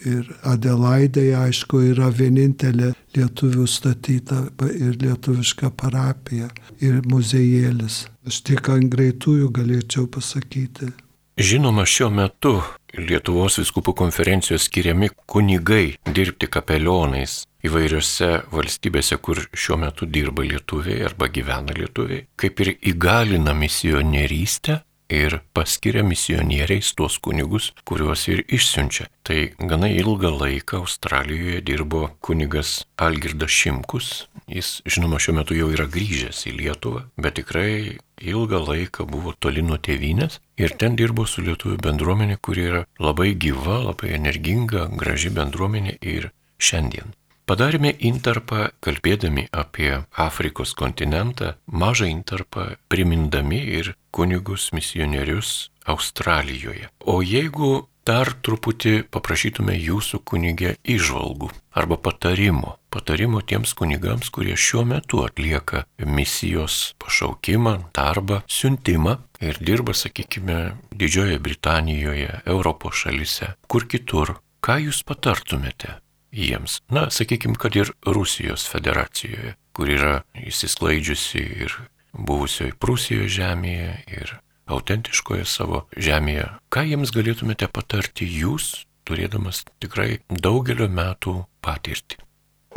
Ir 0.07 0.29
Adelaidėje, 0.47 1.33
aišku, 1.35 1.81
yra 1.89 2.05
vienintelė 2.07 2.93
lietuvių 3.17 3.65
statyta 3.67 4.45
ir 4.71 4.93
lietuviška 5.01 5.73
parapija 5.75 6.47
ir 6.79 7.01
muziejėlis. 7.03 8.05
Aš 8.23 8.39
tik 8.47 8.71
ant 8.71 8.87
greitųjų 8.95 9.51
galėčiau 9.59 10.07
pasakyti. 10.07 10.93
Žinoma, 11.39 11.85
šiuo 11.87 12.09
metu 12.11 12.57
Lietuvos 12.99 13.55
viskupų 13.61 13.93
konferencijos 13.95 14.65
skiriami 14.67 15.07
kunigai 15.29 15.93
dirbti 16.03 16.49
kapelionais 16.51 17.45
įvairiose 17.63 18.27
valstybėse, 18.51 19.15
kur 19.23 19.39
šiuo 19.55 19.77
metu 19.79 20.03
dirba 20.09 20.43
lietuviai 20.43 21.05
arba 21.07 21.29
gyvena 21.31 21.71
lietuviai, 21.77 22.25
kaip 22.35 22.59
ir 22.59 22.73
įgalina 22.91 23.53
misionierystę, 23.55 24.81
ir 25.09 25.39
paskiria 25.53 26.03
misionieriais 26.03 26.93
tuos 26.95 27.17
kunigus, 27.19 27.71
kuriuos 27.83 28.27
ir 28.29 28.43
išsiunčia. 28.47 29.09
Tai 29.25 29.39
gana 29.59 29.89
ilgą 29.91 30.31
laiką 30.37 30.83
Australijoje 30.83 31.61
dirbo 31.65 32.09
kunigas 32.21 32.85
Algirdas 32.97 33.51
Šimkus. 33.51 34.27
Jis, 34.47 34.79
žinoma, 34.85 35.19
šiuo 35.21 35.35
metu 35.41 35.57
jau 35.57 35.69
yra 35.73 35.85
grįžęs 35.89 36.45
į 36.49 36.55
Lietuvą, 36.57 37.03
bet 37.17 37.37
tikrai 37.41 37.99
ilgą 38.19 38.63
laiką 38.65 39.05
buvo 39.09 39.35
toli 39.39 39.61
nuo 39.65 39.77
tėvynės 39.77 40.39
ir 40.57 40.73
ten 40.81 40.97
dirbo 40.99 41.25
su 41.29 41.45
lietuvių 41.45 41.77
bendruomenė, 41.85 42.39
kuri 42.41 42.67
yra 42.71 42.83
labai 42.99 43.33
gyva, 43.35 43.79
labai 43.89 44.15
energinga, 44.17 44.87
graži 44.99 45.33
bendruomenė 45.33 45.99
ir 46.01 46.31
šiandien. 46.59 47.18
Padarėme 47.49 47.89
intarpą, 48.05 48.67
kalbėdami 48.85 49.47
apie 49.49 50.03
Afrikos 50.21 50.75
kontinentą, 50.77 51.55
mažą 51.65 52.05
intarpą, 52.05 52.75
primindami 52.93 53.57
ir 53.79 53.95
kunigus 54.13 54.67
misionierius 54.69 55.71
Australijoje. 55.89 56.91
O 57.09 57.23
jeigu 57.25 57.87
dar 58.05 58.29
truputį 58.45 58.91
paprašytume 59.09 59.73
jūsų 59.73 60.19
kunigė 60.29 60.75
išvalgų 60.85 61.49
arba 61.73 61.97
patarimo, 61.97 62.75
patarimo 62.93 63.41
tiems 63.41 63.73
kunigams, 63.79 64.29
kurie 64.29 64.53
šiuo 64.53 64.83
metu 64.91 65.23
atlieka 65.25 65.87
misijos 66.05 66.93
pašaukimą, 67.01 67.73
darbą, 67.97 68.43
siuntimą 68.45 69.15
ir 69.41 69.57
dirba, 69.57 69.97
sakykime, 69.97 70.59
Didžiojoje 70.93 71.41
Britanijoje, 71.41 72.29
Europos 72.45 73.01
šalise, 73.01 73.55
kur 73.65 73.87
kitur, 73.89 74.35
ką 74.61 74.77
jūs 74.85 75.01
patartumėte? 75.09 75.97
Jiems. 76.31 76.79
Na, 76.89 77.07
sakykime, 77.09 77.57
kad 77.59 77.75
ir 77.75 77.93
Rusijos 78.05 78.67
federacijoje, 78.69 79.55
kur 79.73 79.89
yra 79.89 80.13
įsisklaidžiusi 80.37 81.41
ir 81.65 81.75
buvusioje 82.13 82.75
Prūsijoje 82.79 83.29
žemėje, 83.39 83.91
ir 84.11 84.35
autentiškoje 84.69 85.45
savo 85.49 85.85
žemėje. 85.97 86.47
Ką 86.73 86.85
jiems 86.85 87.13
galėtumėte 87.15 87.69
patarti 87.73 88.27
jūs, 88.29 88.85
turėdamas 89.09 89.63
tikrai 89.81 90.19
daugelio 90.29 90.89
metų 90.89 91.39
patirtį? 91.65 92.21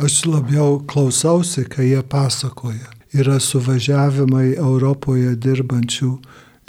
Aš 0.01 0.23
labiau 0.25 0.79
klausausi, 0.89 1.67
kai 1.69 1.91
jie 1.91 2.01
pasakoja. 2.01 2.89
Yra 3.13 3.37
suvažiavimai 3.37 4.55
Europoje 4.57 5.35
dirbančių 5.37 6.15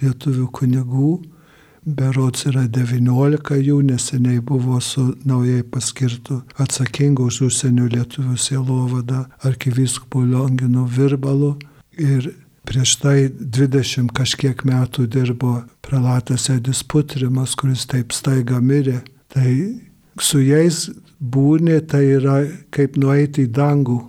lietuvių 0.03 0.49
kunigų 0.53 1.13
berots 1.85 2.47
yra 2.49 2.65
19 2.71 3.59
jų, 3.61 3.81
neseniai 3.85 4.41
buvo 4.45 4.81
su 4.81 5.13
naujai 5.29 5.63
paskirtu 5.63 6.41
atsakingu 6.61 7.29
už 7.29 7.43
užsienio 7.49 7.89
lietuvių 7.93 8.37
sielovada 8.41 9.25
arkivyskupu 9.45 10.25
Lionginu 10.25 10.87
Virbalu 10.89 11.55
ir 12.01 12.33
prieš 12.65 12.97
tai 13.03 13.19
20 13.29 14.13
kažkiek 14.17 14.65
metų 14.65 15.07
dirbo 15.13 15.59
prelatas 15.85 16.49
Edis 16.53 16.83
Putrimas, 16.83 17.55
kuris 17.55 17.85
taip 17.87 18.13
staiga 18.17 18.61
mirė. 18.61 19.03
Tai 19.29 19.51
su 20.21 20.41
jais 20.41 20.89
būnė 21.21 21.81
tai 21.91 22.05
yra 22.17 22.41
kaip 22.75 22.97
nueiti 22.97 23.45
į 23.45 23.53
dangų, 23.53 24.01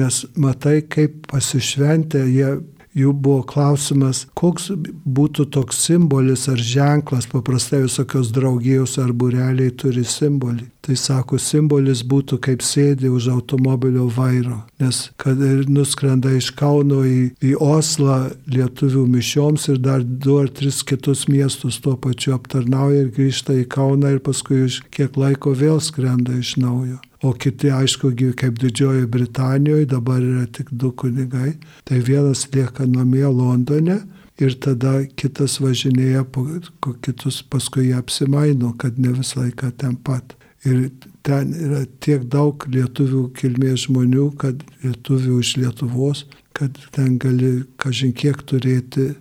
nes 0.00 0.24
matai, 0.40 0.80
kaip 0.88 1.26
pasišventę 1.28 2.24
jie 2.30 2.54
jų 3.00 3.14
buvo 3.24 3.44
klausimas, 3.48 4.26
koks 4.38 4.70
būtų 5.04 5.48
toks 5.54 5.80
simbolis 5.86 6.46
ar 6.52 6.60
ženklas, 6.60 7.28
paprastai 7.30 7.84
visokios 7.86 8.32
draugijos 8.34 8.98
ar 9.02 9.12
bureliai 9.12 9.72
turi 9.72 10.04
simbolį. 10.06 10.68
Tai 10.80 10.94
sako, 10.96 11.36
simbolis 11.36 12.00
būtų 12.08 12.38
kaip 12.40 12.62
sėdi 12.64 13.10
už 13.12 13.28
automobilio 13.34 14.06
vairo, 14.16 14.62
nes 14.80 15.02
kad 15.20 15.42
ir 15.44 15.66
nuskrenda 15.68 16.32
iš 16.32 16.48
Kauno 16.56 17.02
į, 17.04 17.18
į 17.44 17.52
Oslą 17.60 18.30
lietuvių 18.48 19.04
mišioms 19.12 19.68
ir 19.74 19.82
dar 19.84 20.00
du 20.00 20.38
ar 20.40 20.48
tris 20.48 20.80
kitus 20.86 21.26
miestus 21.28 21.82
tuo 21.84 21.98
pačiu 22.00 22.32
aptarnauja 22.38 23.04
ir 23.04 23.12
grįžta 23.16 23.58
į 23.60 23.68
Kauną 23.76 24.16
ir 24.16 24.24
paskui 24.24 24.64
iš 24.70 24.80
kiek 24.88 25.20
laiko 25.20 25.52
vėl 25.52 25.84
skrenda 25.84 26.40
iš 26.40 26.56
naujo 26.60 26.98
o 27.22 27.32
kiti, 27.32 27.70
aišku, 27.70 28.12
kaip 28.36 28.58
Didžiojoje 28.60 29.06
Britanijoje, 29.06 29.86
dabar 29.86 30.22
yra 30.22 30.46
tik 30.46 30.70
du 30.72 30.92
kunigai, 30.92 31.54
tai 31.84 32.00
vienas 32.00 32.46
lieka 32.54 32.86
namie 32.88 33.26
Londone 33.26 34.00
ir 34.40 34.56
tada 34.56 35.02
kitas 35.20 35.58
važinėja 35.60 36.24
po 36.32 36.46
kitus, 37.04 37.42
paskui 37.42 37.90
jie 37.90 37.96
apsimaino, 37.98 38.72
kad 38.80 38.98
ne 38.98 39.12
visą 39.18 39.44
laiką 39.44 39.72
ten 39.76 39.96
pat. 39.96 40.36
Ir 40.64 40.90
ten 41.24 41.54
yra 41.56 41.86
tiek 42.04 42.26
daug 42.28 42.64
lietuvių 42.68 43.30
kilmės 43.36 43.86
žmonių, 43.86 44.26
kad 44.40 44.60
lietuvių 44.84 45.38
iš 45.40 45.54
Lietuvos, 45.60 46.26
kad 46.56 46.76
ten 46.92 47.16
gali 47.20 47.62
kažin 47.80 48.12
kiek 48.16 48.42
turėti 48.44 49.14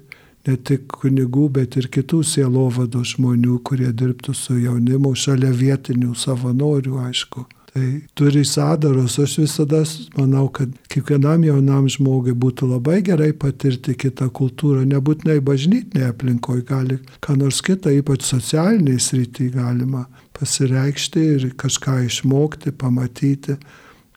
ne 0.48 0.56
tik 0.56 0.88
kunigų, 1.00 1.48
bet 1.56 1.78
ir 1.80 1.88
kitų 1.92 2.24
sielovado 2.28 3.04
žmonių, 3.08 3.60
kurie 3.64 3.92
dirbtų 3.92 4.36
su 4.36 4.58
jaunimu, 4.60 5.14
šalia 5.16 5.52
vietinių 5.56 6.16
savanorių, 6.16 7.00
aišku. 7.08 7.46
Tai 7.70 8.02
turi 8.18 8.42
sądaros, 8.46 9.20
aš 9.22 9.36
visada 9.44 9.84
manau, 10.18 10.48
kad 10.50 10.72
kiekvienam 10.90 11.44
jaunam 11.46 11.86
žmogui 11.92 12.34
būtų 12.34 12.72
labai 12.72 13.04
gerai 13.06 13.30
patirti 13.38 13.94
kitą 13.94 14.32
kultūrą, 14.34 14.88
nebūtinai 14.90 15.38
bažnytinėje 15.46 16.08
aplinkoje, 16.10 16.64
gali 16.66 16.98
ką 17.22 17.36
nors 17.38 17.62
kitą, 17.62 17.94
ypač 17.94 18.26
socialiniai 18.26 18.98
srity 18.98 19.52
galima 19.54 20.08
pasireikšti 20.40 21.26
ir 21.36 21.46
kažką 21.62 22.00
išmokti, 22.08 22.74
pamatyti, 22.74 23.60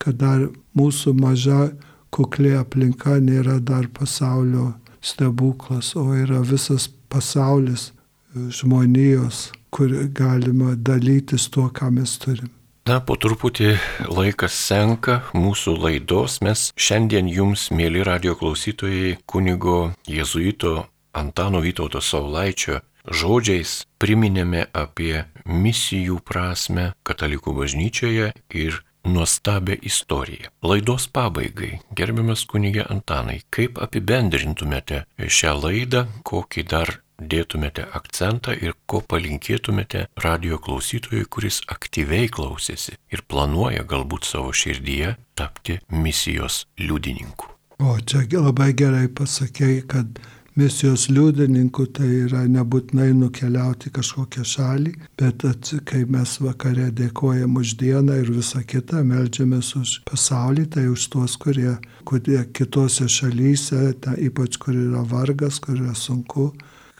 kad 0.00 0.16
dar 0.22 0.46
mūsų 0.78 1.12
maža 1.20 1.66
kuklė 2.12 2.56
aplinka 2.62 3.18
nėra 3.20 3.58
dar 3.60 3.90
pasaulio 3.92 4.70
stebuklas, 5.04 5.92
o 5.96 6.08
yra 6.16 6.40
visas 6.40 6.88
pasaulis 7.12 7.90
žmonijos, 8.32 9.50
kur 9.68 9.92
galima 10.16 10.72
dalytis 10.72 11.50
tuo, 11.52 11.68
ką 11.68 11.92
mes 12.00 12.16
turim. 12.22 12.48
Na, 12.83 12.97
po 12.99 13.14
truputį 13.14 13.77
laikas 14.11 14.57
senka 14.59 15.21
mūsų 15.38 15.77
laidos. 15.79 16.40
Mes 16.42 16.73
šiandien 16.75 17.29
jums, 17.31 17.68
mėly 17.71 18.03
radio 18.03 18.35
klausytojai, 18.35 19.21
kunigo 19.23 19.92
jėzuito 20.11 20.88
Antano 21.14 21.61
Vytauto 21.62 22.03
Saulaičio 22.03 22.81
žodžiais 23.07 23.85
priminėme 24.03 24.66
apie 24.75 25.29
misijų 25.47 26.18
prasme 26.27 26.90
katalikų 27.07 27.55
bažnyčioje 27.61 28.33
ir 28.51 28.83
nuostabę 29.07 29.79
istoriją. 29.83 30.51
Laidos 30.66 31.07
pabaigai, 31.07 31.81
gerbiamas 31.95 32.42
kunigė 32.51 32.87
Antanai, 32.90 33.45
kaip 33.51 33.79
apibendrintumėte 33.83 35.05
šią 35.23 35.55
laidą, 35.62 36.07
kokį 36.27 36.66
dar 36.66 36.97
dėtumėte 37.35 37.87
akcentą 37.98 38.54
ir 38.56 38.76
ko 38.87 39.02
palinkėtumėte 39.08 40.06
radio 40.24 40.58
klausytojui, 40.58 41.24
kuris 41.26 41.62
aktyviai 41.72 42.28
klausėsi 42.32 42.98
ir 43.12 43.24
planuoja 43.28 43.87
galbūt 43.88 44.28
savo 44.28 44.52
širdyje 44.52 45.16
tapti 45.38 45.80
misijos 45.90 46.66
liudininku. 46.80 47.48
O 47.82 47.96
čia 48.06 48.22
labai 48.38 48.70
gerai 48.78 49.08
pasakėjai, 49.11 49.82
kad 49.90 50.20
misijos 50.58 51.06
liudininkų 51.08 51.87
tai 51.96 52.08
yra 52.26 52.42
nebūtinai 52.50 53.11
nukeliauti 53.16 53.92
kažkokią 53.94 54.44
šalį, 54.46 54.92
bet 55.20 55.44
at, 55.48 55.70
kai 55.88 56.02
mes 56.08 56.37
vakare 56.44 56.90
dėkojam 56.92 57.56
už 57.61 57.76
dieną 57.80 58.18
ir 58.22 58.32
visą 58.35 58.62
kitą, 58.68 59.02
melžiamės 59.08 59.72
už 59.80 59.94
pasaulį, 60.08 60.66
tai 60.76 60.87
už 60.92 61.08
tuos, 61.14 61.38
kurie, 61.40 61.78
kurie 62.08 62.42
kitose 62.52 63.08
šalyse, 63.08 63.94
ta, 64.04 64.16
ypač 64.18 64.61
kur 64.61 64.76
yra 64.76 65.04
vargas, 65.08 65.61
kur 65.62 65.78
yra 65.78 65.96
sunku, 65.96 66.50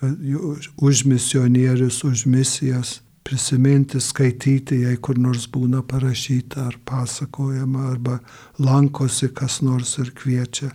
kad 0.03 0.19
už 0.77 1.05
misionierius, 1.05 2.05
už 2.05 2.27
misijas 2.27 3.01
prisiminti, 3.23 4.01
skaityti, 4.01 4.83
jei 4.83 4.97
kur 4.99 5.19
nors 5.19 5.47
būna 5.47 5.83
parašyta 5.87 6.67
ar 6.67 6.79
pasakojama, 6.85 7.87
arba 7.93 8.19
lankosi 8.59 9.31
kas 9.35 9.61
nors 9.63 9.99
ir 10.03 10.11
kviečia. 10.11 10.73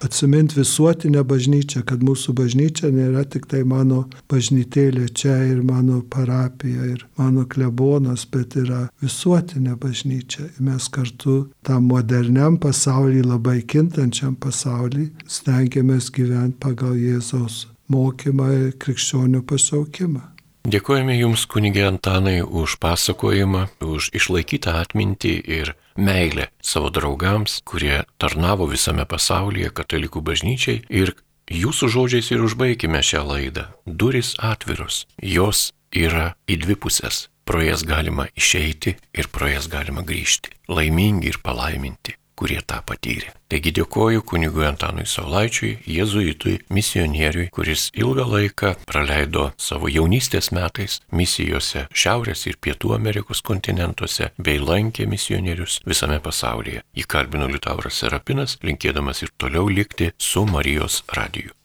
Atsiminti 0.00 0.56
visuotinę 0.56 1.20
bažnyčią, 1.28 1.82
kad 1.84 2.00
mūsų 2.00 2.32
bažnyčia 2.38 2.88
nėra 2.88 3.26
tik 3.28 3.44
tai 3.52 3.66
mano 3.68 4.06
bažnytėlė 4.32 5.10
čia 5.12 5.34
ir 5.44 5.60
mano 5.60 5.98
parapija 6.00 6.86
ir 6.88 7.02
mano 7.20 7.44
klebonas, 7.44 8.24
bet 8.24 8.56
yra 8.56 8.86
visuotinė 9.04 9.76
bažnyčia. 9.82 10.46
Mes 10.56 10.88
kartu 10.88 11.50
tam 11.68 11.90
moderniam 11.92 12.56
pasauliui, 12.56 13.26
labai 13.28 13.58
kintančiam 13.60 14.40
pasauliui, 14.40 15.10
stengiamės 15.28 16.08
gyventi 16.16 16.56
pagal 16.64 16.96
Jėzaus 16.96 17.66
mokymą 17.90 18.50
ir 18.56 18.76
krikščionių 18.80 19.42
pasaukimą. 19.46 20.22
Dėkojame 20.70 21.14
Jums, 21.16 21.46
kunigė 21.48 21.86
Antanai, 21.88 22.42
už 22.44 22.76
pasakojimą, 22.82 23.62
už 23.80 24.10
išlaikytą 24.12 24.74
atmintį 24.82 25.32
ir 25.56 25.72
meilę 25.96 26.50
savo 26.60 26.90
draugams, 26.92 27.62
kurie 27.64 28.02
tarnavo 28.20 28.68
visame 28.68 29.06
pasaulyje 29.08 29.72
katalikų 29.72 30.20
bažnyčiai 30.20 30.84
ir 30.88 31.16
Jūsų 31.50 31.88
žodžiais 31.90 32.28
ir 32.30 32.44
užbaigime 32.46 33.00
šią 33.02 33.24
laidą. 33.26 33.64
Duris 33.82 34.36
atviros, 34.38 35.08
jos 35.18 35.72
yra 35.90 36.36
į 36.46 36.60
dvi 36.62 36.78
pusės. 36.78 37.24
Pro 37.42 37.58
jas 37.58 37.82
galima 37.82 38.28
išeiti 38.38 38.94
ir 39.10 39.32
pro 39.34 39.50
jas 39.50 39.66
galima 39.66 40.06
grįžti. 40.06 40.54
Laimingi 40.70 41.32
ir 41.32 41.42
palaiminti 41.42 42.19
kurie 42.40 42.60
tą 42.64 42.80
patyrė. 42.88 43.34
Taigi 43.50 43.72
dėkoju 43.76 44.22
kunigui 44.30 44.64
Antanui 44.68 45.04
Saulaičiui, 45.10 45.72
jėzuitui, 45.90 46.56
misionieriui, 46.72 47.48
kuris 47.54 47.88
ilgą 47.98 48.26
laiką 48.30 48.72
praleido 48.88 49.50
savo 49.60 49.90
jaunystės 49.90 50.52
metais 50.56 51.00
misijose 51.12 51.86
Šiaurės 51.90 52.46
ir 52.46 52.60
Pietų 52.62 52.94
Amerikos 52.96 53.42
kontinentuose 53.46 54.30
bei 54.38 54.62
lankė 54.62 55.08
misionierius 55.10 55.80
visame 55.86 56.20
pasaulyje. 56.24 56.84
Įkalbino 57.04 57.50
Liutauras 57.50 58.00
Serapinas, 58.00 58.58
linkėdamas 58.64 59.24
ir 59.26 59.34
toliau 59.36 59.68
likti 59.68 60.12
su 60.18 60.46
Marijos 60.48 61.02
radiju. 61.16 61.59